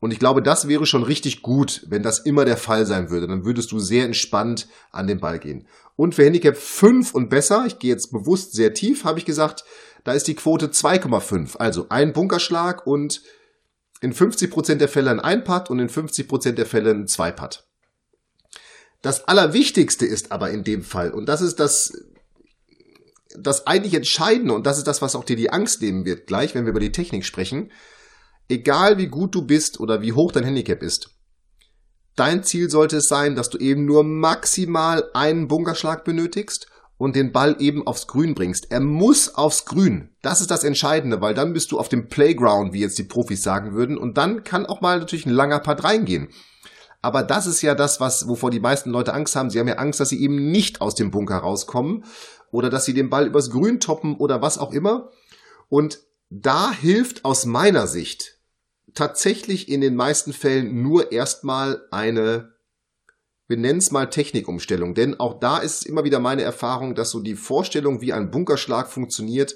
Und 0.00 0.12
ich 0.12 0.18
glaube, 0.18 0.42
das 0.42 0.68
wäre 0.68 0.86
schon 0.86 1.02
richtig 1.02 1.42
gut, 1.42 1.84
wenn 1.88 2.02
das 2.02 2.20
immer 2.20 2.44
der 2.44 2.56
Fall 2.56 2.86
sein 2.86 3.10
würde. 3.10 3.26
Dann 3.26 3.44
würdest 3.44 3.72
du 3.72 3.80
sehr 3.80 4.04
entspannt 4.04 4.68
an 4.92 5.08
den 5.08 5.18
Ball 5.18 5.38
gehen. 5.38 5.66
Und 5.96 6.14
für 6.14 6.24
Handicap 6.24 6.56
5 6.56 7.14
und 7.14 7.28
besser, 7.28 7.64
ich 7.66 7.80
gehe 7.80 7.90
jetzt 7.90 8.12
bewusst 8.12 8.52
sehr 8.52 8.74
tief, 8.74 9.04
habe 9.04 9.18
ich 9.18 9.24
gesagt, 9.24 9.64
da 10.04 10.12
ist 10.12 10.28
die 10.28 10.36
Quote 10.36 10.68
2,5. 10.68 11.56
Also 11.56 11.86
ein 11.88 12.12
Bunkerschlag 12.12 12.86
und 12.86 13.22
in 14.00 14.14
50% 14.14 14.76
der 14.76 14.88
Fälle 14.88 15.10
ein 15.10 15.20
Ein-Putt 15.20 15.70
und 15.70 15.80
in 15.80 15.88
50% 15.88 16.52
der 16.52 16.66
Fälle 16.66 16.90
ein 16.90 17.08
Zwei-Putt. 17.08 17.64
Das 19.02 19.26
Allerwichtigste 19.26 20.06
ist 20.06 20.32
aber 20.32 20.50
in 20.50 20.64
dem 20.64 20.82
Fall, 20.82 21.12
und 21.12 21.26
das 21.26 21.40
ist 21.40 21.60
das, 21.60 21.92
das 23.36 23.66
eigentlich 23.66 23.94
Entscheidende, 23.94 24.54
und 24.54 24.66
das 24.66 24.78
ist 24.78 24.86
das, 24.86 25.02
was 25.02 25.14
auch 25.14 25.24
dir 25.24 25.36
die 25.36 25.50
Angst 25.50 25.82
nehmen 25.82 26.04
wird, 26.04 26.26
gleich, 26.26 26.54
wenn 26.54 26.64
wir 26.64 26.70
über 26.70 26.80
die 26.80 26.92
Technik 26.92 27.24
sprechen, 27.24 27.70
egal 28.48 28.98
wie 28.98 29.08
gut 29.08 29.34
du 29.34 29.42
bist 29.42 29.80
oder 29.80 30.02
wie 30.02 30.12
hoch 30.12 30.32
dein 30.32 30.44
Handicap 30.44 30.82
ist, 30.82 31.10
dein 32.16 32.42
Ziel 32.42 32.70
sollte 32.70 32.96
es 32.98 33.08
sein, 33.08 33.36
dass 33.36 33.50
du 33.50 33.58
eben 33.58 33.84
nur 33.84 34.04
maximal 34.04 35.10
einen 35.14 35.48
Bunkerschlag 35.48 36.04
benötigst 36.04 36.68
und 36.96 37.14
den 37.14 37.32
Ball 37.32 37.56
eben 37.60 37.86
aufs 37.86 38.08
Grün 38.08 38.34
bringst. 38.34 38.70
Er 38.70 38.80
muss 38.80 39.34
aufs 39.34 39.64
Grün. 39.64 40.10
Das 40.20 40.40
ist 40.40 40.50
das 40.50 40.64
Entscheidende, 40.64 41.20
weil 41.20 41.34
dann 41.34 41.52
bist 41.52 41.70
du 41.70 41.78
auf 41.78 41.88
dem 41.88 42.08
Playground, 42.08 42.72
wie 42.72 42.80
jetzt 42.80 42.98
die 42.98 43.04
Profis 43.04 43.42
sagen 43.42 43.72
würden, 43.74 43.96
und 43.96 44.18
dann 44.18 44.42
kann 44.42 44.66
auch 44.66 44.80
mal 44.80 44.98
natürlich 44.98 45.26
ein 45.26 45.30
langer 45.30 45.60
Part 45.60 45.84
reingehen. 45.84 46.28
Aber 47.00 47.22
das 47.22 47.46
ist 47.46 47.62
ja 47.62 47.76
das, 47.76 48.00
was, 48.00 48.26
wovor 48.26 48.50
die 48.50 48.58
meisten 48.58 48.90
Leute 48.90 49.14
Angst 49.14 49.36
haben. 49.36 49.50
Sie 49.50 49.60
haben 49.60 49.68
ja 49.68 49.76
Angst, 49.76 50.00
dass 50.00 50.08
sie 50.08 50.20
eben 50.20 50.50
nicht 50.50 50.80
aus 50.80 50.96
dem 50.96 51.12
Bunker 51.12 51.36
rauskommen 51.36 52.04
oder 52.50 52.70
dass 52.70 52.84
sie 52.84 52.94
den 52.94 53.08
Ball 53.08 53.28
übers 53.28 53.50
Grün 53.50 53.78
toppen 53.78 54.16
oder 54.16 54.42
was 54.42 54.58
auch 54.58 54.72
immer. 54.72 55.10
Und 55.68 56.00
da 56.30 56.72
hilft 56.72 57.24
aus 57.24 57.46
meiner 57.46 57.86
Sicht 57.86 58.37
tatsächlich 58.94 59.68
in 59.68 59.80
den 59.80 59.94
meisten 59.94 60.32
Fällen 60.32 60.82
nur 60.82 61.12
erstmal 61.12 61.86
eine, 61.90 62.54
wir 63.46 63.56
nennen 63.56 63.78
es 63.78 63.90
mal 63.90 64.10
Technikumstellung. 64.10 64.94
Denn 64.94 65.18
auch 65.20 65.40
da 65.40 65.58
ist 65.58 65.86
immer 65.86 66.04
wieder 66.04 66.20
meine 66.20 66.42
Erfahrung, 66.42 66.94
dass 66.94 67.10
so 67.10 67.20
die 67.20 67.36
Vorstellung, 67.36 68.00
wie 68.00 68.12
ein 68.12 68.30
Bunkerschlag 68.30 68.88
funktioniert, 68.88 69.54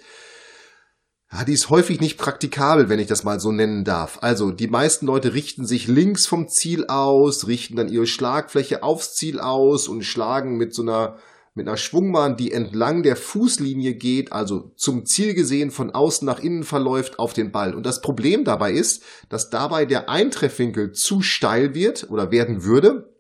ja, 1.33 1.45
die 1.45 1.55
ist 1.55 1.71
häufig 1.71 2.01
nicht 2.01 2.19
praktikabel, 2.19 2.91
wenn 2.91 2.99
ich 2.99 3.07
das 3.07 3.25
mal 3.25 3.41
so 3.41 3.53
nennen 3.53 3.85
darf. 3.85 4.19
Also 4.21 4.51
die 4.51 4.69
meisten 4.69 5.07
Leute 5.07 5.33
richten 5.33 5.67
sich 5.67 5.89
links 5.89 6.27
vom 6.27 6.49
Ziel 6.49 6.87
aus, 6.89 7.47
richten 7.47 7.77
dann 7.77 7.89
ihre 7.89 8.07
Schlagfläche 8.07 8.83
aufs 8.83 9.15
Ziel 9.15 9.41
aus 9.41 9.89
und 9.89 10.03
schlagen 10.03 10.59
mit 10.59 10.75
so 10.75 10.83
einer 10.83 11.17
mit 11.55 11.69
einer 11.69 11.77
Schwungbahn, 11.77 12.37
die 12.37 12.53
entlang 12.53 13.03
der 13.03 13.17
Fußlinie 13.17 13.95
geht, 13.95 14.33
also 14.33 14.73
zum 14.77 15.05
Ziel 15.05 15.35
gesehen 15.35 15.71
von 15.71 15.91
außen 15.91 16.25
nach 16.25 16.41
innen 16.41 16.65
verläuft, 16.65 17.19
auf 17.19 17.33
den 17.35 17.53
Ball. 17.53 17.75
Und 17.75 17.85
das 17.85 18.01
Problem 18.01 18.45
dabei 18.45 18.73
ist, 18.73 19.03
dass 19.29 19.51
dabei 19.51 19.85
der 19.85 20.09
Eintreffwinkel 20.09 20.93
zu 20.93 21.21
steil 21.21 21.75
wird 21.75 22.11
oder 22.11 22.31
werden 22.31 22.65
würde, 22.65 23.13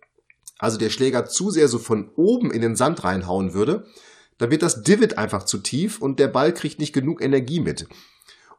also 0.59 0.79
der 0.79 0.91
Schläger 0.91 1.27
zu 1.27 1.51
sehr 1.51 1.69
so 1.69 1.79
von 1.79 2.11
oben 2.17 2.51
in 2.51 2.63
den 2.63 2.77
Sand 2.77 3.05
reinhauen 3.05 3.53
würde 3.53 3.85
da 4.43 4.51
wird 4.51 4.63
das 4.63 4.83
Divid 4.83 5.19
einfach 5.19 5.45
zu 5.45 5.59
tief 5.59 6.01
und 6.01 6.19
der 6.19 6.27
Ball 6.27 6.53
kriegt 6.53 6.81
nicht 6.81 6.93
genug 6.93 7.23
Energie 7.23 7.61
mit. 7.61 7.87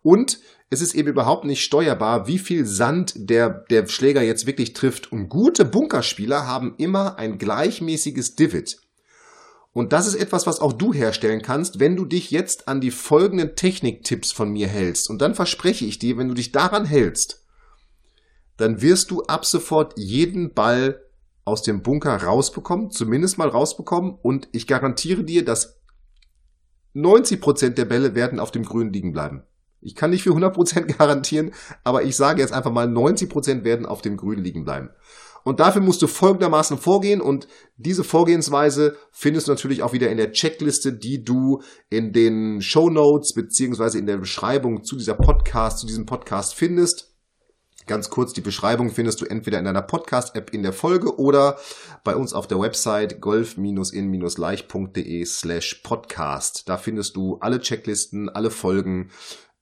Und 0.01 0.39
es 0.69 0.81
ist 0.81 0.95
eben 0.95 1.09
überhaupt 1.09 1.43
nicht 1.43 1.61
steuerbar, 1.61 2.25
wie 2.25 2.39
viel 2.39 2.65
Sand 2.65 3.13
der, 3.17 3.49
der 3.69 3.85
Schläger 3.87 4.21
jetzt 4.21 4.47
wirklich 4.47 4.71
trifft. 4.71 5.11
Und 5.11 5.27
gute 5.27 5.65
Bunkerspieler 5.65 6.47
haben 6.47 6.75
immer 6.77 7.17
ein 7.17 7.37
gleichmäßiges 7.37 8.35
Divid. 8.35 8.77
Und 9.73 9.91
das 9.91 10.05
ist 10.05 10.15
etwas, 10.15 10.45
was 10.45 10.59
auch 10.59 10.73
du 10.73 10.93
herstellen 10.93 11.41
kannst, 11.41 11.79
wenn 11.79 11.95
du 11.95 12.05
dich 12.05 12.29
jetzt 12.29 12.67
an 12.67 12.79
die 12.79 12.91
folgenden 12.91 13.55
Techniktipps 13.55 14.31
von 14.31 14.51
mir 14.51 14.67
hältst. 14.67 15.09
Und 15.09 15.21
dann 15.21 15.33
verspreche 15.33 15.85
ich 15.85 15.97
dir, 15.97 16.17
wenn 16.17 16.27
du 16.27 16.35
dich 16.35 16.51
daran 16.51 16.85
hältst, 16.85 17.43
dann 18.57 18.81
wirst 18.83 19.09
du 19.09 19.23
ab 19.23 19.45
sofort 19.45 19.93
jeden 19.97 20.53
Ball 20.53 21.01
aus 21.43 21.63
dem 21.63 21.81
Bunker 21.81 22.15
rausbekommen, 22.15 22.91
zumindest 22.91 23.39
mal 23.39 23.47
rausbekommen. 23.47 24.15
Und 24.21 24.47
ich 24.51 24.67
garantiere 24.67 25.23
dir, 25.23 25.43
dass 25.43 25.79
90 26.93 27.41
Prozent 27.41 27.77
der 27.79 27.85
Bälle 27.85 28.13
werden 28.13 28.39
auf 28.39 28.51
dem 28.51 28.63
Grün 28.63 28.93
liegen 28.93 29.11
bleiben. 29.11 29.43
Ich 29.81 29.95
kann 29.95 30.11
nicht 30.11 30.23
für 30.23 30.29
100 30.29 30.53
Prozent 30.53 30.87
garantieren, 30.99 31.51
aber 31.83 32.03
ich 32.03 32.15
sage 32.15 32.41
jetzt 32.41 32.53
einfach 32.53 32.71
mal, 32.71 32.87
90 32.87 33.27
Prozent 33.27 33.63
werden 33.63 33.87
auf 33.87 34.03
dem 34.03 34.17
Grün 34.17 34.39
liegen 34.39 34.63
bleiben. 34.63 34.91
Und 35.43 35.59
dafür 35.59 35.81
musst 35.81 36.01
du 36.01 36.07
folgendermaßen 36.07 36.77
vorgehen 36.77 37.21
und 37.21 37.47
diese 37.77 38.03
Vorgehensweise 38.03 38.97
findest 39.11 39.47
du 39.47 39.51
natürlich 39.51 39.83
auch 39.83 39.93
wieder 39.93 40.09
in 40.09 40.17
der 40.17 40.31
Checkliste, 40.31 40.93
die 40.93 41.23
du 41.23 41.61
in 41.89 42.13
den 42.13 42.61
Show 42.61 42.89
Notes 42.89 43.33
beziehungsweise 43.33 43.99
in 43.99 44.07
der 44.07 44.17
Beschreibung 44.17 44.83
zu 44.83 44.95
dieser 44.95 45.15
Podcast, 45.15 45.79
zu 45.79 45.87
diesem 45.87 46.05
Podcast 46.05 46.55
findest. 46.55 47.09
Ganz 47.85 48.09
kurz, 48.09 48.31
die 48.31 48.39
Beschreibung 48.39 48.91
findest 48.91 49.19
du 49.19 49.25
entweder 49.25 49.59
in 49.59 49.65
deiner 49.65 49.81
Podcast-App 49.81 50.53
in 50.53 50.63
der 50.63 50.71
Folge 50.71 51.19
oder 51.19 51.57
bei 52.05 52.15
uns 52.15 52.33
auf 52.33 52.47
der 52.47 52.61
Website 52.61 53.19
golf-in-leicht.de 53.19 55.25
slash 55.25 55.81
podcast. 55.83 56.69
Da 56.69 56.77
findest 56.77 57.17
du 57.17 57.39
alle 57.41 57.59
Checklisten, 57.59 58.29
alle 58.29 58.51
Folgen, 58.51 59.11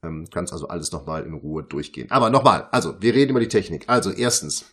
ähm, 0.04 0.28
kannst 0.32 0.54
also 0.54 0.68
alles 0.68 0.92
nochmal 0.92 1.26
in 1.26 1.34
Ruhe 1.34 1.64
durchgehen. 1.64 2.12
Aber 2.12 2.30
nochmal, 2.30 2.68
also 2.72 3.02
wir 3.02 3.16
reden 3.16 3.32
über 3.32 3.40
die 3.40 3.48
Technik. 3.48 3.86
Also 3.88 4.12
erstens, 4.12 4.66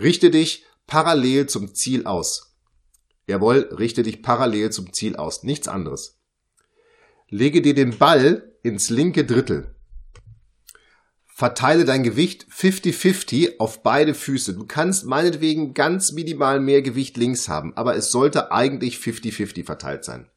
richte 0.00 0.30
dich 0.30 0.64
parallel 0.86 1.46
zum 1.46 1.74
Ziel 1.74 2.06
aus. 2.06 2.56
Jawohl, 3.26 3.68
richte 3.76 4.02
dich 4.02 4.22
parallel 4.22 4.70
zum 4.70 4.92
Ziel 4.92 5.16
aus, 5.16 5.42
nichts 5.42 5.68
anderes. 5.68 6.20
Lege 7.28 7.62
dir 7.62 7.74
den 7.74 7.96
Ball 7.98 8.52
ins 8.62 8.90
linke 8.90 9.24
Drittel 9.24 9.74
verteile 11.40 11.86
dein 11.86 12.02
Gewicht 12.02 12.46
50-50 12.54 13.60
auf 13.60 13.82
beide 13.82 14.12
Füße. 14.12 14.52
Du 14.52 14.66
kannst 14.66 15.06
meinetwegen 15.06 15.72
ganz 15.72 16.12
minimal 16.12 16.60
mehr 16.60 16.82
Gewicht 16.82 17.16
links 17.16 17.48
haben, 17.48 17.74
aber 17.78 17.96
es 17.96 18.10
sollte 18.10 18.52
eigentlich 18.52 18.98
50-50 18.98 19.64
verteilt 19.64 20.04
sein. 20.04 20.28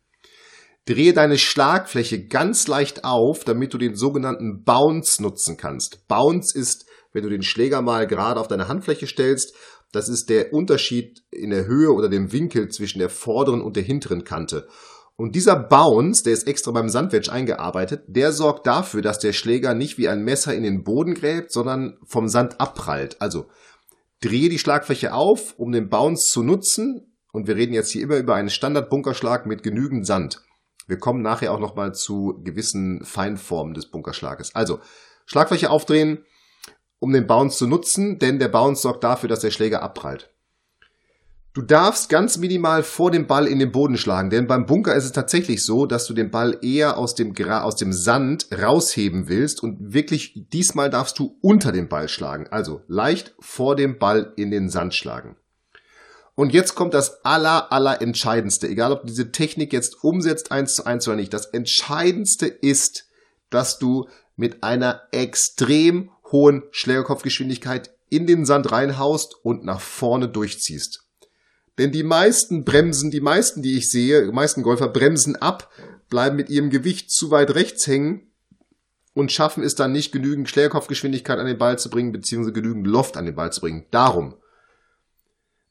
Drehe 0.86 1.12
deine 1.12 1.38
Schlagfläche 1.38 2.26
ganz 2.28 2.68
leicht 2.68 3.04
auf, 3.04 3.44
damit 3.44 3.74
du 3.74 3.78
den 3.78 3.96
sogenannten 3.96 4.64
Bounce 4.64 5.22
nutzen 5.22 5.58
kannst. 5.58 6.08
Bounce 6.08 6.58
ist, 6.58 6.86
wenn 7.14 7.24
du 7.24 7.30
den 7.30 7.44
Schläger 7.44 7.82
mal 7.82 8.08
gerade 8.08 8.40
auf 8.40 8.48
deine 8.48 8.68
Handfläche 8.68 9.08
stellst, 9.08 9.56
das 9.92 10.10
ist 10.10 10.30
der 10.30 10.52
Unterschied 10.52 11.24
in 11.32 11.52
der 11.52 11.66
Höhe 11.66 11.94
oder 11.94 12.10
dem 12.10 12.32
Winkel 12.32 12.70
zwischen 12.70 13.00
der 13.00 13.10
vorderen 13.10 13.62
und 13.62 13.76
der 13.76 13.84
hinteren 13.84 14.24
Kante. 14.24 14.68
Und 15.16 15.36
dieser 15.36 15.56
Bounce, 15.56 16.24
der 16.24 16.34
ist 16.34 16.48
extra 16.48 16.72
beim 16.72 16.90
Sandwedge 16.90 17.32
eingearbeitet, 17.32 18.04
der 18.08 18.32
sorgt 18.32 18.66
dafür, 18.66 19.04
dass 19.04 19.20
der 19.20 19.32
Schläger 19.32 19.76
nicht 19.76 20.00
wie 20.00 20.10
ein 20.10 20.24
Messer 20.24 20.56
in 20.56 20.64
den 20.64 20.84
Boden 20.84 21.14
gräbt, 21.14 21.52
sondern 21.52 22.00
vom 22.04 22.28
Sand 22.28 22.60
abprallt. 22.60 23.22
Also 23.22 23.46
drehe 24.22 24.50
die 24.50 24.58
Schlagfläche 24.58 25.14
auf, 25.14 25.54
um 25.58 25.72
den 25.72 25.90
Bounce 25.90 26.32
zu 26.32 26.42
nutzen. 26.42 27.16
Und 27.32 27.48
wir 27.48 27.56
reden 27.56 27.74
jetzt 27.74 27.92
hier 27.92 28.02
immer 28.02 28.18
über 28.18 28.34
einen 28.34 28.50
Standard-Bunkerschlag 28.50 29.46
mit 29.46 29.62
genügend 29.62 30.08
Sand. 30.08 30.42
Wir 30.88 30.98
kommen 30.98 31.22
nachher 31.22 31.54
auch 31.54 31.60
nochmal 31.60 31.94
zu 31.94 32.42
gewissen 32.44 33.06
Feinformen 33.06 33.76
des 33.76 33.92
Bunkerschlages. 33.92 34.56
Also 34.56 34.80
Schlagfläche 35.26 35.70
aufdrehen, 35.70 36.26
um 37.04 37.12
den 37.12 37.28
Bounce 37.28 37.58
zu 37.58 37.68
nutzen, 37.68 38.18
denn 38.18 38.40
der 38.40 38.48
Bounce 38.48 38.82
sorgt 38.82 39.04
dafür, 39.04 39.28
dass 39.28 39.42
der 39.42 39.52
Schläger 39.52 39.84
abprallt. 39.84 40.30
Du 41.54 41.62
darfst 41.62 42.08
ganz 42.08 42.38
minimal 42.38 42.82
vor 42.82 43.12
dem 43.12 43.28
Ball 43.28 43.46
in 43.46 43.60
den 43.60 43.74
Boden 43.74 43.98
schlagen, 43.98 44.30
denn 44.30 44.48
beim 44.48 44.66
Bunker 44.66 44.96
ist 44.96 45.04
es 45.04 45.12
tatsächlich 45.12 45.66
so, 45.66 45.86
dass 45.86 46.08
du 46.08 46.14
den 46.14 46.32
Ball 46.32 46.58
eher 46.62 46.98
aus 46.98 47.14
dem, 47.14 47.36
aus 47.46 47.76
dem 47.76 47.92
Sand 47.92 48.48
rausheben 48.58 49.28
willst 49.28 49.62
und 49.62 49.94
wirklich 49.94 50.48
diesmal 50.54 50.90
darfst 50.90 51.20
du 51.20 51.38
unter 51.42 51.74
dem 51.74 51.90
Ball 51.90 52.08
schlagen. 52.08 52.48
Also 52.50 52.82
leicht 52.88 53.36
vor 53.42 53.76
dem 53.76 54.00
Ball 54.00 54.32
in 54.38 54.50
den 54.50 54.70
Sand 54.70 54.96
schlagen. 54.96 55.36
Und 56.36 56.54
jetzt 56.54 56.74
kommt 56.74 56.94
das 56.94 57.26
aller, 57.26 57.74
aller 57.74 58.02
Entscheidendste. 58.02 58.70
Egal, 58.70 58.94
ob 58.94 59.02
du 59.02 59.08
diese 59.08 59.34
Technik 59.34 59.74
jetzt 59.74 60.06
umsetzt, 60.06 60.54
eins 60.54 60.76
zu 60.76 60.86
eins 60.86 61.06
oder 61.06 61.18
nicht. 61.18 61.34
Das 61.34 61.48
Entscheidendste 61.48 62.48
ist, 62.48 63.10
dass 63.50 63.78
du 63.78 64.08
mit 64.38 64.64
einer 64.64 65.02
extrem 65.12 66.10
hohen 66.34 66.64
Schlägerkopfgeschwindigkeit 66.72 67.92
in 68.10 68.28
den 68.28 68.46
Sand 68.46 68.72
reinhaust 68.74 69.36
und 69.44 69.64
nach 69.64 69.80
vorne 69.80 70.28
durchziehst. 70.28 71.06
Denn 71.78 71.92
die 71.92 72.04
meisten 72.04 72.66
bremsen, 72.66 73.10
die 73.10 73.22
meisten, 73.22 73.62
die 73.62 73.78
ich 73.78 73.90
sehe, 73.90 74.26
die 74.26 74.32
meisten 74.32 74.62
Golfer 74.62 74.90
bremsen 74.90 75.36
ab, 75.38 75.72
bleiben 76.10 76.36
mit 76.36 76.50
ihrem 76.50 76.70
Gewicht 76.70 77.10
zu 77.10 77.32
weit 77.32 77.56
rechts 77.56 77.88
hängen 77.88 78.32
und 79.14 79.32
schaffen 79.32 79.64
es 79.64 79.76
dann 79.76 79.92
nicht, 79.92 80.12
genügend 80.12 80.50
Schlägerkopfgeschwindigkeit 80.50 81.40
an 81.40 81.48
den 81.48 81.58
Ball 81.58 81.80
zu 81.80 81.90
bringen, 81.90 82.12
beziehungsweise 82.12 82.54
genügend 82.54 82.86
Loft 82.86 83.18
an 83.18 83.26
den 83.26 83.36
Ball 83.36 83.52
zu 83.52 83.62
bringen. 83.62 83.86
Darum. 83.90 84.36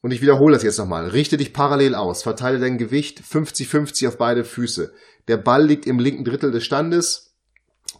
Und 0.01 0.11
ich 0.11 0.23
wiederhole 0.23 0.55
das 0.55 0.65
jetzt 0.65 0.79
nochmal. 0.79 1.09
Richte 1.09 1.37
dich 1.37 1.53
parallel 1.53 1.95
aus. 1.95 2.25
Verteile 2.25 2.59
dein 2.59 2.79
Gewicht 2.79 3.21
50-50 3.21 4.09
auf 4.09 4.19
beide 4.19 4.45
Füße. 4.45 4.93
Der 5.29 5.37
Ball 5.37 5.65
liegt 5.65 5.87
im 5.87 6.01
linken 6.01 6.25
Drittel 6.25 6.51
des 6.51 6.65
Standes. 6.65 7.32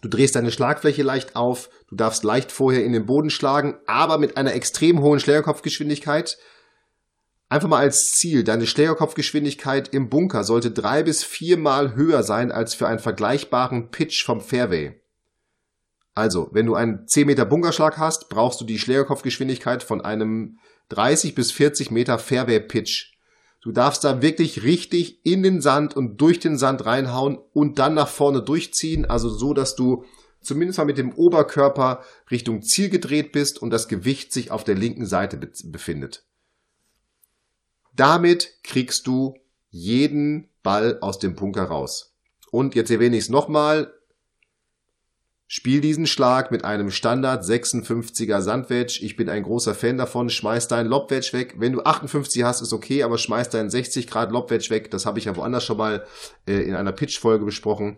Du 0.03 0.09
drehst 0.09 0.35
deine 0.35 0.51
Schlagfläche 0.51 1.01
leicht 1.01 1.37
auf. 1.37 1.69
Du 1.87 1.95
darfst 1.95 2.25
leicht 2.25 2.51
vorher 2.51 2.83
in 2.83 2.91
den 2.91 3.05
Boden 3.05 3.29
schlagen, 3.29 3.77
aber 3.87 4.17
mit 4.17 4.35
einer 4.35 4.53
extrem 4.53 5.01
hohen 5.01 5.21
Schlägerkopfgeschwindigkeit. 5.21 6.37
Einfach 7.47 7.69
mal 7.69 7.79
als 7.79 8.11
Ziel, 8.11 8.43
deine 8.43 8.67
Schlägerkopfgeschwindigkeit 8.67 9.93
im 9.93 10.09
Bunker 10.09 10.43
sollte 10.43 10.71
drei 10.71 11.03
bis 11.03 11.23
viermal 11.23 11.95
höher 11.95 12.23
sein 12.23 12.51
als 12.51 12.73
für 12.73 12.85
einen 12.85 12.99
vergleichbaren 12.99 13.91
Pitch 13.91 14.25
vom 14.25 14.41
Fairway. 14.41 15.01
Also, 16.15 16.49
wenn 16.51 16.65
du 16.65 16.75
einen 16.75 17.07
10 17.07 17.25
Meter 17.25 17.45
Bunkerschlag 17.45 17.97
hast, 17.97 18.27
brauchst 18.27 18.59
du 18.59 18.65
die 18.65 18.79
Schlägerkopfgeschwindigkeit 18.79 19.83
von 19.83 20.01
einem 20.01 20.59
30 20.89 21.33
bis 21.33 21.53
40 21.53 21.91
Meter 21.91 22.19
Fairway 22.19 22.59
Pitch. 22.59 23.12
Du 23.63 23.71
darfst 23.71 24.03
da 24.03 24.21
wirklich 24.21 24.63
richtig 24.63 25.25
in 25.25 25.41
den 25.41 25.61
Sand 25.61 25.95
und 25.95 26.19
durch 26.19 26.41
den 26.41 26.57
Sand 26.57 26.85
reinhauen 26.85 27.37
und 27.53 27.79
dann 27.79 27.93
nach 27.93 28.09
vorne 28.09 28.43
durchziehen, 28.43 29.05
also 29.05 29.29
so, 29.29 29.53
dass 29.53 29.77
du 29.77 30.03
zumindest 30.41 30.79
mal 30.79 30.85
mit 30.85 30.97
dem 30.97 31.13
Oberkörper 31.13 32.03
Richtung 32.29 32.61
Ziel 32.61 32.89
gedreht 32.89 33.31
bist 33.31 33.61
und 33.61 33.69
das 33.69 33.87
Gewicht 33.87 34.33
sich 34.33 34.51
auf 34.51 34.65
der 34.65 34.75
linken 34.75 35.05
Seite 35.05 35.37
befindet. 35.37 36.25
Damit 37.95 38.51
kriegst 38.63 39.07
du 39.07 39.35
jeden 39.69 40.49
Ball 40.61 40.99
aus 40.99 41.17
dem 41.17 41.35
Bunker 41.35 41.63
raus. 41.63 42.17
Und 42.51 42.75
jetzt 42.75 42.91
erwähne 42.91 43.15
ich 43.15 43.23
es 43.23 43.29
nochmal. 43.29 43.93
Spiel 45.55 45.81
diesen 45.81 46.07
Schlag 46.07 46.49
mit 46.49 46.65
einem 46.65 46.89
Standard 46.89 47.43
56er 47.43 48.41
Sandwedge. 48.41 49.05
Ich 49.05 49.15
bin 49.15 49.29
ein 49.29 49.43
großer 49.43 49.75
Fan 49.75 49.99
davon. 49.99 50.31
Schmeiß 50.31 50.67
deinen 50.67 50.87
Lobwedge 50.87 51.31
weg. 51.33 51.53
Wenn 51.59 51.73
du 51.73 51.83
58 51.83 52.43
hast, 52.43 52.61
ist 52.61 52.73
okay, 52.73 53.03
aber 53.03 53.19
schmeiß 53.19 53.49
deinen 53.49 53.69
60 53.69 54.07
Grad 54.07 54.31
Lobwedge 54.31 54.71
weg. 54.71 54.89
Das 54.89 55.05
habe 55.05 55.19
ich 55.19 55.25
ja 55.25 55.35
woanders 55.35 55.63
schon 55.63 55.77
mal 55.77 56.07
äh, 56.47 56.53
in 56.63 56.73
einer 56.73 56.91
Pitch-Folge 56.91 57.45
besprochen. 57.45 57.97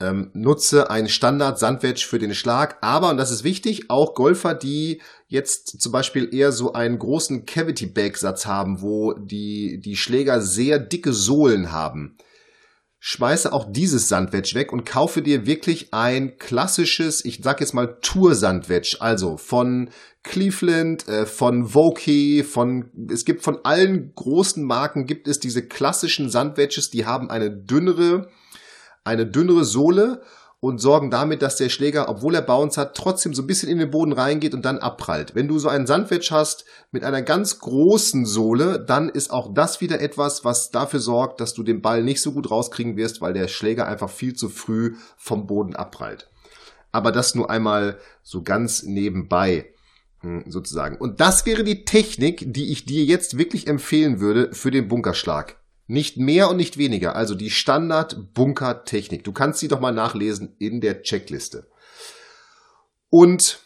Ähm, 0.00 0.30
nutze 0.32 0.90
ein 0.90 1.10
Standard-Sandwedge 1.10 2.06
für 2.06 2.18
den 2.18 2.34
Schlag, 2.34 2.78
aber, 2.80 3.10
und 3.10 3.18
das 3.18 3.30
ist 3.30 3.44
wichtig, 3.44 3.90
auch 3.90 4.14
Golfer, 4.14 4.54
die 4.54 5.02
jetzt 5.26 5.78
zum 5.78 5.92
Beispiel 5.92 6.32
eher 6.32 6.52
so 6.52 6.72
einen 6.72 6.98
großen 6.98 7.44
Cavity-Bag-Satz 7.44 8.46
haben, 8.46 8.80
wo 8.80 9.12
die, 9.12 9.78
die 9.84 9.96
Schläger 9.98 10.40
sehr 10.40 10.78
dicke 10.78 11.12
Sohlen 11.12 11.70
haben, 11.70 12.16
schmeiße 13.00 13.52
auch 13.52 13.66
dieses 13.70 14.08
Sandwedge 14.08 14.54
weg 14.54 14.72
und 14.72 14.84
kaufe 14.84 15.22
dir 15.22 15.46
wirklich 15.46 15.94
ein 15.94 16.36
klassisches, 16.38 17.24
ich 17.24 17.40
sag 17.42 17.60
jetzt 17.60 17.74
mal 17.74 17.98
Tour-Sandwedge, 18.00 18.96
also 19.00 19.36
von 19.36 19.90
Cleveland, 20.24 21.06
äh, 21.06 21.24
von 21.24 21.74
Vokey, 21.74 22.42
von, 22.42 22.90
es 23.10 23.24
gibt 23.24 23.42
von 23.42 23.58
allen 23.64 24.12
großen 24.14 24.64
Marken 24.64 25.06
gibt 25.06 25.28
es 25.28 25.38
diese 25.38 25.66
klassischen 25.66 26.28
Sandwedges, 26.28 26.90
die 26.90 27.06
haben 27.06 27.30
eine 27.30 27.50
dünnere, 27.50 28.28
eine 29.04 29.26
dünnere 29.26 29.64
Sohle 29.64 30.22
und 30.60 30.78
sorgen 30.78 31.10
damit, 31.10 31.42
dass 31.42 31.56
der 31.56 31.68
Schläger, 31.68 32.08
obwohl 32.08 32.34
er 32.34 32.42
Bounce 32.42 32.80
hat, 32.80 32.96
trotzdem 32.96 33.32
so 33.32 33.42
ein 33.42 33.46
bisschen 33.46 33.68
in 33.68 33.78
den 33.78 33.90
Boden 33.90 34.12
reingeht 34.12 34.54
und 34.54 34.64
dann 34.64 34.78
abprallt. 34.78 35.34
Wenn 35.34 35.46
du 35.46 35.58
so 35.58 35.68
einen 35.68 35.86
Sandwedge 35.86 36.30
hast 36.32 36.64
mit 36.90 37.04
einer 37.04 37.22
ganz 37.22 37.60
großen 37.60 38.26
Sohle, 38.26 38.84
dann 38.84 39.08
ist 39.08 39.30
auch 39.30 39.54
das 39.54 39.80
wieder 39.80 40.00
etwas, 40.00 40.44
was 40.44 40.70
dafür 40.70 40.98
sorgt, 40.98 41.40
dass 41.40 41.54
du 41.54 41.62
den 41.62 41.80
Ball 41.80 42.02
nicht 42.02 42.20
so 42.20 42.32
gut 42.32 42.50
rauskriegen 42.50 42.96
wirst, 42.96 43.20
weil 43.20 43.34
der 43.34 43.46
Schläger 43.46 43.86
einfach 43.86 44.10
viel 44.10 44.34
zu 44.34 44.48
früh 44.48 44.96
vom 45.16 45.46
Boden 45.46 45.76
abprallt. 45.76 46.28
Aber 46.90 47.12
das 47.12 47.36
nur 47.36 47.50
einmal 47.50 47.98
so 48.22 48.42
ganz 48.42 48.82
nebenbei 48.82 49.72
hm, 50.22 50.44
sozusagen. 50.48 50.96
Und 50.96 51.20
das 51.20 51.46
wäre 51.46 51.62
die 51.62 51.84
Technik, 51.84 52.52
die 52.52 52.72
ich 52.72 52.84
dir 52.84 53.04
jetzt 53.04 53.38
wirklich 53.38 53.68
empfehlen 53.68 54.18
würde 54.18 54.52
für 54.52 54.72
den 54.72 54.88
Bunkerschlag. 54.88 55.57
Nicht 55.88 56.18
mehr 56.18 56.50
und 56.50 56.58
nicht 56.58 56.76
weniger. 56.76 57.16
Also 57.16 57.34
die 57.34 57.50
Standard-Bunker-Technik. 57.50 59.24
Du 59.24 59.32
kannst 59.32 59.58
sie 59.58 59.68
doch 59.68 59.80
mal 59.80 59.92
nachlesen 59.92 60.54
in 60.58 60.82
der 60.82 61.02
Checkliste. 61.02 61.66
Und 63.08 63.60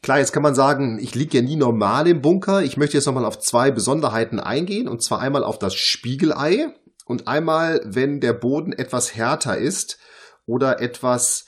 klar, 0.00 0.20
jetzt 0.20 0.32
kann 0.32 0.44
man 0.44 0.54
sagen, 0.54 1.00
ich 1.02 1.16
liege 1.16 1.38
ja 1.38 1.42
nie 1.42 1.56
normal 1.56 2.06
im 2.06 2.22
Bunker. 2.22 2.62
Ich 2.62 2.76
möchte 2.76 2.96
jetzt 2.96 3.06
nochmal 3.06 3.24
auf 3.24 3.40
zwei 3.40 3.72
Besonderheiten 3.72 4.38
eingehen. 4.38 4.86
Und 4.86 5.02
zwar 5.02 5.20
einmal 5.20 5.42
auf 5.42 5.58
das 5.58 5.74
Spiegelei 5.74 6.72
und 7.04 7.26
einmal, 7.26 7.80
wenn 7.84 8.20
der 8.20 8.32
Boden 8.32 8.72
etwas 8.72 9.16
härter 9.16 9.58
ist 9.58 9.98
oder 10.46 10.80
etwas, 10.80 11.46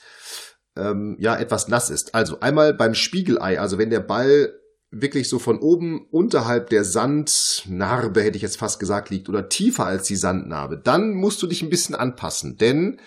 ähm, 0.77 1.17
ja, 1.21 1.37
etwas 1.37 1.69
nass 1.69 1.91
ist. 1.91 2.15
Also 2.15 2.41
einmal 2.41 2.75
beim 2.75 2.95
Spiegelei, 2.95 3.61
also 3.61 3.79
wenn 3.79 3.91
der 3.91 4.01
Ball 4.01 4.53
wirklich 4.91 5.29
so 5.29 5.39
von 5.39 5.59
oben 5.59 6.07
unterhalb 6.11 6.71
der 6.71 6.85
Sandnarbe, 6.85 8.23
hätte 8.23 8.37
ich 8.37 8.43
jetzt 8.43 8.59
fast 8.59 8.81
gesagt, 8.81 9.11
liegt 9.11 9.29
oder 9.29 9.49
tiefer 9.49 9.87
als 9.87 10.07
die 10.09 10.17
Sandnarbe, 10.17 10.79
dann 10.79 11.15
musst 11.15 11.43
du 11.43 11.47
dich 11.47 11.63
ein 11.63 11.71
bisschen 11.71 11.95
anpassen. 11.95 12.57
Denn 12.57 13.01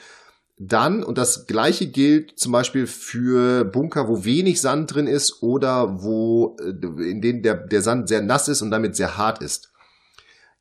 dann, 0.58 1.04
und 1.04 1.18
das 1.18 1.46
gleiche 1.48 1.88
gilt 1.88 2.40
zum 2.40 2.52
Beispiel 2.52 2.88
für 2.88 3.66
Bunker, 3.66 4.08
wo 4.08 4.24
wenig 4.24 4.62
Sand 4.62 4.94
drin 4.94 5.08
ist 5.08 5.42
oder 5.42 6.02
wo, 6.04 6.56
äh, 6.62 7.10
in 7.10 7.22
denen 7.22 7.42
der, 7.42 7.56
der 7.56 7.82
Sand 7.82 8.08
sehr 8.08 8.22
nass 8.22 8.48
ist 8.48 8.62
und 8.62 8.72
damit 8.72 8.96
sehr 8.96 9.18
hart 9.18 9.42
ist. 9.42 9.74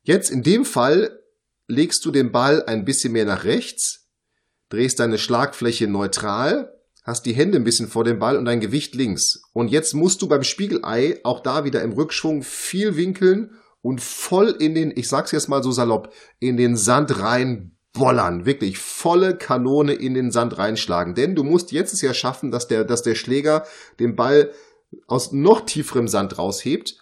Jetzt 0.01 0.29
in 0.29 0.43
dem 0.43 0.65
Fall 0.65 1.19
legst 1.67 2.03
du 2.03 2.11
den 2.11 2.31
Ball 2.31 2.63
ein 2.65 2.83
bisschen 2.83 3.13
mehr 3.13 3.25
nach 3.25 3.45
rechts, 3.45 4.09
drehst 4.69 4.99
deine 4.99 5.17
Schlagfläche 5.17 5.87
neutral 5.87 6.73
hast 7.03 7.25
die 7.25 7.33
Hände 7.33 7.57
ein 7.57 7.63
bisschen 7.63 7.87
vor 7.87 8.03
dem 8.03 8.19
Ball 8.19 8.37
und 8.37 8.45
dein 8.45 8.61
Gewicht 8.61 8.95
links. 8.95 9.43
Und 9.53 9.69
jetzt 9.69 9.93
musst 9.93 10.21
du 10.21 10.27
beim 10.27 10.43
Spiegelei 10.43 11.19
auch 11.23 11.41
da 11.41 11.65
wieder 11.65 11.81
im 11.81 11.91
Rückschwung 11.91 12.43
viel 12.43 12.95
winkeln 12.95 13.51
und 13.81 14.01
voll 14.01 14.55
in 14.59 14.73
den, 14.73 14.93
ich 14.95 15.09
sag's 15.09 15.31
jetzt 15.31 15.49
mal 15.49 15.61
so 15.61 15.71
salopp, 15.71 16.13
in 16.39 16.55
den 16.55 16.77
Sand 16.77 17.19
rein 17.19 17.75
bollern. 17.91 18.45
Wirklich 18.45 18.79
volle 18.79 19.37
Kanone 19.37 19.93
in 19.93 20.13
den 20.13 20.31
Sand 20.31 20.57
reinschlagen. 20.57 21.13
Denn 21.13 21.35
du 21.35 21.43
musst 21.43 21.71
jetzt 21.71 21.93
es 21.93 22.01
ja 22.01 22.13
schaffen, 22.13 22.51
dass 22.51 22.67
der, 22.67 22.85
dass 22.85 23.03
der 23.03 23.15
Schläger 23.15 23.65
den 23.99 24.15
Ball 24.15 24.51
aus 25.07 25.31
noch 25.31 25.65
tieferem 25.65 26.07
Sand 26.07 26.37
raushebt. 26.37 26.97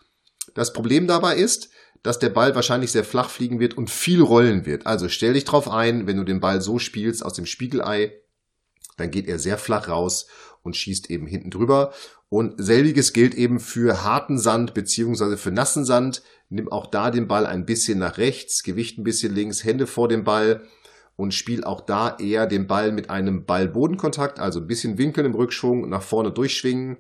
Das 0.56 0.74
Problem 0.74 1.08
dabei 1.08 1.36
ist, 1.36 1.70
dass 2.04 2.20
der 2.20 2.30
Ball 2.30 2.56
wahrscheinlich 2.56 2.92
sehr 2.92 3.04
flach 3.04 3.30
fliegen 3.30 3.60
wird 3.60 3.78
und 3.78 3.90
viel 3.90 4.22
rollen 4.22 4.66
wird. 4.66 4.88
Also 4.88 5.08
stell 5.08 5.34
dich 5.34 5.46
drauf 5.46 5.70
ein, 5.70 6.08
wenn 6.08 6.18
du 6.18 6.24
den 6.24 6.40
Ball 6.40 6.62
so 6.62 6.80
spielst 6.80 7.24
aus 7.24 7.34
dem 7.34 7.46
Spiegelei, 7.46 8.21
dann 8.97 9.12
geht 9.12 9.27
er 9.27 9.39
sehr 9.39 9.58
flach 9.58 9.88
raus 9.88 10.27
und 10.63 10.75
schießt 10.75 11.10
eben 11.10 11.27
hinten 11.27 11.49
drüber. 11.49 11.93
Und 12.30 12.63
selbiges 12.63 13.13
gilt 13.13 13.36
eben 13.36 13.60
für 13.60 14.04
harten 14.04 14.38
Sand 14.38 14.73
beziehungsweise 14.73 15.38
für 15.38 15.51
nassen 15.51 15.84
Sand. 15.84 16.23
Nimm 16.49 16.71
auch 16.71 16.88
da 16.88 17.12
den 17.12 17.27
Ball 17.27 17.45
ein 17.45 17.65
bisschen 17.65 17.99
nach 17.99 18.17
rechts, 18.17 18.63
Gewicht 18.63 18.97
ein 18.97 19.04
bisschen 19.04 19.36
links, 19.36 19.63
Hände 19.63 19.88
vor 19.88 20.08
dem 20.08 20.23
Ball 20.23 20.62
und 21.15 21.34
spiel 21.34 21.63
auch 21.63 21.82
da 21.82 22.17
eher 22.17 22.47
den 22.47 22.67
Ball 22.67 22.91
mit 22.91 23.10
einem 23.10 23.45
Ball-Bodenkontakt, 23.45 24.39
also 24.39 24.60
ein 24.60 24.67
bisschen 24.67 24.97
winkeln 24.97 25.25
im 25.25 25.36
Rückschwung, 25.36 25.88
nach 25.89 26.01
vorne 26.01 26.32
durchschwingen, 26.32 26.97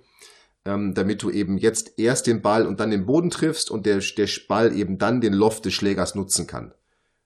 ähm, 0.65 0.93
damit 0.93 1.23
du 1.23 1.29
eben 1.29 1.57
jetzt 1.57 1.97
erst 1.97 2.27
den 2.27 2.41
Ball 2.41 2.67
und 2.67 2.79
dann 2.79 2.91
den 2.91 3.05
Boden 3.05 3.29
triffst 3.29 3.71
und 3.71 3.85
der, 3.85 3.99
der 3.99 4.29
Ball 4.47 4.75
eben 4.75 4.97
dann 4.97 5.21
den 5.21 5.33
Loft 5.33 5.65
des 5.65 5.73
Schlägers 5.73 6.13
nutzen 6.13 6.45
kann. 6.45 6.73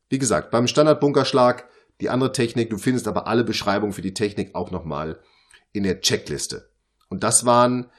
Wie 0.10 0.20
gesagt, 0.20 0.52
beim 0.52 0.68
Standard-Bunkerschlag 0.68 1.68
die 2.02 2.10
andere 2.10 2.32
Technik. 2.32 2.70
Du 2.70 2.78
findest 2.78 3.08
aber 3.08 3.28
alle 3.28 3.44
Beschreibungen 3.44 3.94
für 3.94 4.02
die 4.02 4.14
Technik 4.14 4.56
auch 4.56 4.72
nochmal 4.72 5.20
in 5.72 5.84
der 5.84 6.02
Checkliste. 6.02 6.70
Und 7.10 7.24
das 7.24 7.46
waren 7.46 7.90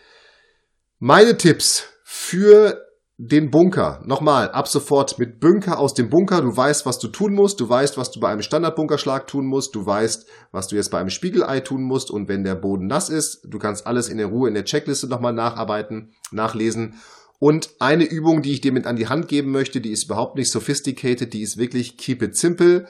meine 0.99 1.37
Tipps 1.37 1.85
für 2.05 2.83
den 3.19 3.51
Bunker. 3.51 4.03
Nochmal, 4.05 4.51
ab 4.51 4.69
sofort 4.69 5.19
mit 5.19 5.41
Bunker 5.41 5.79
aus 5.79 5.95
dem 5.95 6.11
Bunker. 6.11 6.43
Du 6.43 6.55
weißt, 6.55 6.85
was 6.85 6.99
du 6.99 7.09
tun 7.09 7.33
musst. 7.33 7.61
Du 7.61 7.69
weißt, 7.69 7.97
was 7.97 8.11
du 8.11 8.21
bei 8.21 8.29
einem 8.29 8.43
Standardbunkerschlag 8.43 9.27
tun 9.27 9.47
musst. 9.47 9.75
Du 9.75 9.87
weißt, 9.87 10.27
was 10.53 10.69
du 10.69 10.77
jetzt 10.77 10.91
bei 10.91 10.99
einem 10.99 11.09
Spiegelei 11.09 11.61
tun 11.61 11.83
musst. 11.83 12.11
Und 12.11 12.29
wenn 12.29 12.45
der 12.45 12.57
Boden 12.57 12.87
nass 12.87 13.09
ist, 13.09 13.41
du 13.45 13.59
kannst 13.59 13.87
alles 13.87 14.09
in 14.09 14.19
der 14.19 14.27
Ruhe 14.27 14.49
in 14.49 14.55
der 14.55 14.65
Checkliste 14.65 15.07
nochmal 15.07 15.33
nacharbeiten, 15.33 16.13
nachlesen. 16.31 17.01
Und 17.39 17.71
eine 17.81 18.05
Übung, 18.05 18.43
die 18.43 18.53
ich 18.53 18.61
dir 18.61 18.73
mit 18.73 18.87
an 18.87 18.97
die 18.97 19.09
Hand 19.09 19.29
geben 19.29 19.51
möchte, 19.51 19.81
die 19.81 19.93
ist 19.93 20.05
überhaupt 20.05 20.37
nicht 20.37 20.51
sophisticated, 20.51 21.33
die 21.33 21.43
ist 21.43 21.59
wirklich 21.59 21.97
keep 21.97 22.23
it 22.23 22.37
simple. 22.37 22.87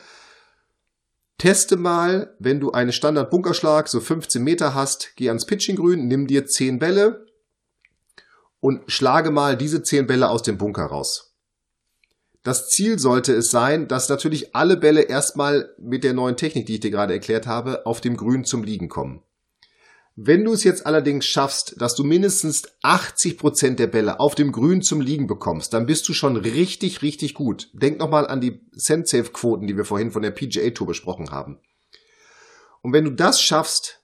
Teste 1.39 1.77
mal, 1.77 2.35
wenn 2.39 2.61
du 2.61 2.73
einen 2.73 2.93
Standard-Bunkerschlag, 2.93 3.89
so 3.89 4.01
15 4.01 4.43
Meter 4.43 4.75
hast, 4.75 5.17
geh 5.17 5.29
ans 5.29 5.45
Pitching-Grün, 5.45 6.09
nimm 6.09 6.27
dir 6.27 6.47
10 6.47 6.79
Bälle 6.79 7.27
und 8.61 8.91
schlage 8.91 9.31
mal 9.31 9.57
diese 9.57 9.83
10 9.83 10.07
Bälle 10.07 10.31
aus 10.31 10.43
dem 10.43 10.57
Bunker 10.57 10.87
raus. 10.87 11.35
Das 12.43 12.69
Ziel 12.69 12.99
sollte 12.99 13.35
es 13.35 13.51
sein, 13.51 13.89
dass 13.89 14.09
natürlich 14.09 14.55
alle 14.55 14.77
Bälle 14.77 15.03
erstmal 15.03 15.75
mit 15.79 16.05
der 16.05 16.15
neuen 16.15 16.37
Technik, 16.37 16.67
die 16.67 16.75
ich 16.75 16.81
dir 16.81 16.93
gerade 16.93 17.13
erklärt 17.13 17.47
habe, 17.47 17.85
auf 17.87 18.01
dem 18.01 18.17
Grün 18.17 18.45
zum 18.45 18.63
Liegen 18.63 18.89
kommen. 18.89 19.23
Wenn 20.19 20.45
du 20.45 20.55
es 20.55 20.65
jetzt 20.65 20.87
allerdings 20.87 21.27
schaffst, 21.27 21.75
dass 21.79 21.95
du 21.95 22.03
mindestens 22.03 22.63
80 22.83 23.37
Prozent 23.37 23.79
der 23.79 23.87
Bälle 23.87 24.19
auf 24.19 24.35
dem 24.35 24.51
Grün 24.51 24.81
zum 24.81 25.03
Liegen 25.03 25.27
bekommst, 25.27 25.75
dann 25.75 25.85
bist 25.85 26.09
du 26.09 26.15
schon 26.15 26.39
richtig, 26.39 27.03
richtig 27.03 27.35
gut. 27.35 27.69
Denk 27.75 27.99
nochmal 27.99 28.27
an 28.27 28.41
die 28.41 28.63
Send-Safe-Quoten, 28.73 29.67
die 29.67 29.77
wir 29.77 29.85
vorhin 29.85 30.11
von 30.11 30.23
der 30.23 30.31
PGA 30.31 30.71
Tour 30.71 30.87
besprochen 30.87 31.33
haben. 31.33 31.61
Und 32.81 32.95
wenn 32.95 33.05
du 33.05 33.11
das 33.11 33.43
schaffst, 33.43 34.01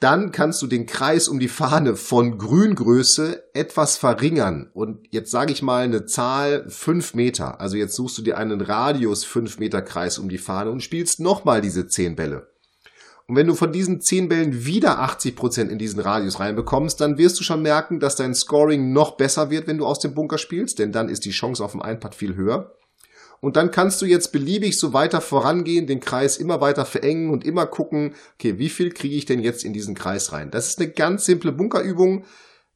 dann 0.00 0.32
kannst 0.32 0.60
du 0.62 0.66
den 0.66 0.84
Kreis 0.84 1.28
um 1.28 1.38
die 1.38 1.46
Fahne 1.46 1.94
von 1.94 2.36
Grüngröße 2.36 3.54
etwas 3.54 3.96
verringern. 3.96 4.68
Und 4.74 5.06
jetzt 5.12 5.30
sage 5.30 5.52
ich 5.52 5.62
mal 5.62 5.84
eine 5.84 6.06
Zahl 6.06 6.68
5 6.68 7.14
Meter. 7.14 7.60
Also 7.60 7.76
jetzt 7.76 7.94
suchst 7.94 8.18
du 8.18 8.22
dir 8.22 8.36
einen 8.36 8.60
Radius 8.60 9.24
5 9.24 9.60
Meter 9.60 9.80
Kreis 9.80 10.18
um 10.18 10.28
die 10.28 10.38
Fahne 10.38 10.72
und 10.72 10.82
spielst 10.82 11.20
nochmal 11.20 11.60
diese 11.60 11.86
10 11.86 12.16
Bälle. 12.16 12.53
Und 13.26 13.36
wenn 13.36 13.46
du 13.46 13.54
von 13.54 13.72
diesen 13.72 14.00
10 14.00 14.28
Bällen 14.28 14.66
wieder 14.66 14.98
80 14.98 15.34
Prozent 15.34 15.72
in 15.72 15.78
diesen 15.78 16.00
Radius 16.00 16.40
reinbekommst, 16.40 17.00
dann 17.00 17.16
wirst 17.16 17.40
du 17.40 17.44
schon 17.44 17.62
merken, 17.62 17.98
dass 17.98 18.16
dein 18.16 18.34
Scoring 18.34 18.92
noch 18.92 19.16
besser 19.16 19.48
wird, 19.50 19.66
wenn 19.66 19.78
du 19.78 19.86
aus 19.86 19.98
dem 19.98 20.14
Bunker 20.14 20.36
spielst, 20.36 20.78
denn 20.78 20.92
dann 20.92 21.08
ist 21.08 21.24
die 21.24 21.30
Chance 21.30 21.64
auf 21.64 21.72
den 21.72 21.80
Einpad 21.80 22.14
viel 22.14 22.36
höher. 22.36 22.76
Und 23.40 23.56
dann 23.56 23.70
kannst 23.70 24.00
du 24.00 24.06
jetzt 24.06 24.32
beliebig 24.32 24.78
so 24.78 24.92
weiter 24.92 25.20
vorangehen, 25.20 25.86
den 25.86 26.00
Kreis 26.00 26.38
immer 26.38 26.60
weiter 26.60 26.84
verengen 26.84 27.30
und 27.30 27.44
immer 27.44 27.66
gucken, 27.66 28.14
okay, 28.34 28.58
wie 28.58 28.70
viel 28.70 28.90
kriege 28.90 29.16
ich 29.16 29.26
denn 29.26 29.40
jetzt 29.40 29.64
in 29.64 29.72
diesen 29.72 29.94
Kreis 29.94 30.32
rein? 30.32 30.50
Das 30.50 30.68
ist 30.68 30.78
eine 30.78 30.90
ganz 30.90 31.26
simple 31.26 31.52
Bunkerübung 31.52 32.24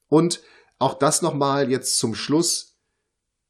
und 0.08 0.42
auch 0.78 0.94
das 0.94 1.22
nochmal 1.22 1.70
jetzt 1.70 1.98
zum 1.98 2.14
Schluss. 2.14 2.77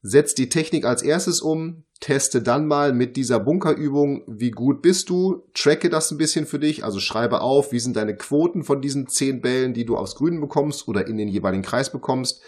Setz 0.01 0.35
die 0.35 0.49
Technik 0.49 0.85
als 0.85 1.03
erstes 1.03 1.41
um, 1.41 1.85
teste 2.01 2.41
dann 2.41 2.67
mal 2.67 2.93
mit 2.93 3.17
dieser 3.17 3.41
Bunkerübung, 3.41 4.23
wie 4.29 4.53
gut 4.53 4.81
bist 4.81 5.11
du, 5.11 5.49
tracke 5.55 5.91
das 5.91 6.11
ein 6.11 6.19
bisschen 6.19 6.47
für 6.47 6.61
dich, 6.61 6.85
also 6.85 7.01
schreibe 7.01 7.41
auf, 7.41 7.73
wie 7.73 7.81
sind 7.81 7.97
deine 7.97 8.17
Quoten 8.17 8.63
von 8.63 8.81
diesen 8.81 9.09
zehn 9.09 9.41
Bällen, 9.41 9.75
die 9.75 9.85
du 9.85 9.97
aufs 9.97 10.15
Grün 10.15 10.41
bekommst 10.41 10.87
oder 10.87 11.07
in 11.09 11.17
den 11.17 11.29
jeweiligen 11.29 11.65
Kreis 11.65 11.91
bekommst. 11.91 12.41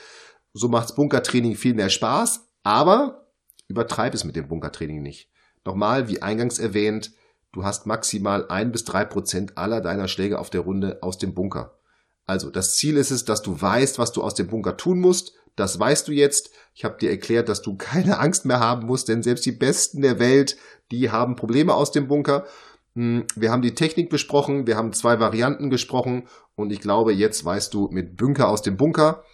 So 0.53 0.69
macht's 0.69 0.95
Bunkertraining 0.95 1.57
viel 1.57 1.75
mehr 1.75 1.91
Spaß, 1.91 2.49
aber 2.63 3.27
übertreib 3.67 4.15
es 4.15 4.25
mit 4.25 4.37
dem 4.37 4.47
Bunkertraining 4.47 5.03
nicht. 5.03 5.29
Nochmal, 5.65 6.09
wie 6.09 6.23
eingangs 6.23 6.61
erwähnt, 6.61 7.13
du 7.53 7.65
hast 7.65 7.85
maximal 7.87 8.49
ein 8.49 8.71
bis 8.71 8.85
drei 8.85 9.05
Prozent 9.05 9.59
aller 9.59 9.81
deiner 9.81 10.07
Schläge 10.07 10.39
auf 10.39 10.51
der 10.51 10.61
Runde 10.61 10.99
aus 11.03 11.19
dem 11.19 11.35
Bunker. 11.35 11.79
Also 12.27 12.49
das 12.49 12.77
Ziel 12.77 12.97
ist 12.97 13.11
es, 13.11 13.25
dass 13.25 13.43
du 13.43 13.61
weißt, 13.61 13.99
was 13.99 14.13
du 14.13 14.23
aus 14.23 14.35
dem 14.35 14.47
Bunker 14.47 14.77
tun 14.77 15.01
musst 15.01 15.35
das 15.57 15.79
weißt 15.79 16.09
du 16.09 16.13
jetzt. 16.13 16.51
Ich 16.75 16.85
habe 16.85 16.99
dir 16.99 17.11
erklärt, 17.11 17.49
dass 17.49 17.63
du 17.63 17.77
keine 17.77 18.19
Angst 18.19 18.45
mehr 18.45 18.61
haben 18.61 18.87
musst, 18.87 19.09
denn 19.09 19.23
selbst 19.23 19.47
die 19.47 19.53
Besten 19.53 20.03
der 20.03 20.19
Welt, 20.19 20.57
die 20.91 21.11
haben 21.11 21.37
Probleme 21.37 21.75
aus 21.75 21.93
dem 21.93 22.09
Bunker. 22.09 22.47
Hm, 22.95 23.25
wir 23.37 23.51
haben 23.51 23.63
die 23.63 23.75
Technik 23.75 24.11
besprochen, 24.11 24.67
wir 24.67 24.77
haben 24.77 24.93
zwei 24.93 25.21
Varianten 25.21 25.71
gesprochen 25.71 26.27
und 26.57 26.73
ich 26.73 26.81
glaube, 26.81 27.13
jetzt 27.13 27.45
weißt 27.45 27.73
du 27.75 27.89
mit 27.91 28.17
Bunker 28.17 28.49
aus 28.49 28.63
dem 28.63 28.77
Bunker, 28.77 29.25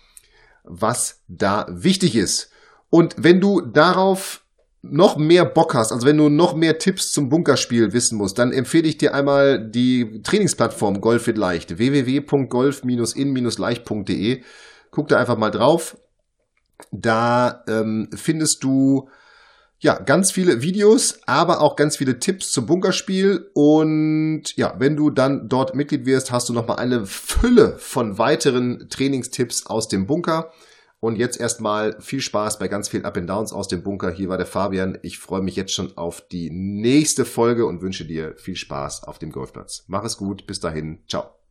was 0.65 1.23
da 1.29 1.67
wichtig 1.71 2.17
ist. 2.17 2.51
Und 2.91 3.15
wenn 3.19 3.41
du 3.41 3.61
darauf 3.61 4.43
noch 4.83 5.17
mehr 5.17 5.45
Bock 5.45 5.75
hast, 5.75 5.93
also 5.93 6.07
wenn 6.07 6.19
du 6.19 6.29
noch 6.29 6.55
mehr 6.55 6.79
Tipps 6.79 7.11
zum 7.11 7.29
Bunkerspiel 7.29 7.93
wissen 7.93 8.19
musst, 8.19 8.39
dann 8.39 8.53
empfehle 8.53 8.87
ich 8.89 8.99
dir 8.99 9.15
einmal 9.15 9.69
die 9.69 10.23
Trainingsplattform 10.23 11.01
Golf 11.01 11.27
wird 11.27 11.39
leicht, 11.39 11.79
www.golf-in-leicht.de. 11.79 14.43
Guck 14.91 15.09
da 15.09 15.19
einfach 15.19 15.37
mal 15.37 15.51
drauf. 15.51 15.97
Da 16.91 17.65
ähm, 17.69 18.09
findest 18.15 18.63
du 18.65 19.09
ja 19.79 19.99
ganz 19.99 20.31
viele 20.31 20.63
Videos, 20.63 21.21
aber 21.27 21.61
auch 21.61 21.77
ganz 21.77 21.97
viele 21.97 22.19
Tipps 22.19 22.51
zum 22.51 22.67
Bunkerspiel. 22.67 23.51
Und 23.55 24.57
ja, 24.57 24.75
wenn 24.79 24.97
du 24.97 25.11
dann 25.11 25.49
dort 25.49 25.75
Mitglied 25.75 26.07
wirst, 26.07 26.33
hast 26.33 26.49
du 26.49 26.53
nochmal 26.53 26.79
eine 26.79 27.07
Fülle 27.07 27.77
von 27.79 28.19
weiteren 28.19 28.89
Trainingstipps 28.89 29.67
aus 29.67 29.89
dem 29.89 30.07
Bunker. 30.07 30.51
Und 30.99 31.17
jetzt 31.17 31.39
erstmal 31.39 32.01
viel 32.01 32.21
Spaß 32.21 32.59
bei 32.59 32.69
ganz 32.69 32.89
vielen 32.89 33.05
Up 33.05 33.17
and 33.17 33.29
Downs 33.29 33.53
aus 33.53 33.69
dem 33.69 33.83
Bunker. 33.83 34.11
Hier 34.11 34.29
war 34.29 34.39
der 34.39 34.47
Fabian. 34.47 34.99
Ich 35.03 35.19
freue 35.19 35.43
mich 35.43 35.55
jetzt 35.55 35.73
schon 35.73 35.97
auf 35.97 36.23
die 36.33 36.51
nächste 36.51 37.25
Folge 37.25 37.67
und 37.67 37.83
wünsche 37.83 38.07
dir 38.07 38.35
viel 38.37 38.57
Spaß 38.57 39.05
auf 39.05 39.19
dem 39.19 39.31
Golfplatz. 39.31 39.85
Mach 39.89 40.05
es 40.05 40.17
gut. 40.17 40.47
Bis 40.47 40.59
dahin. 40.59 41.01
Ciao. 41.07 41.46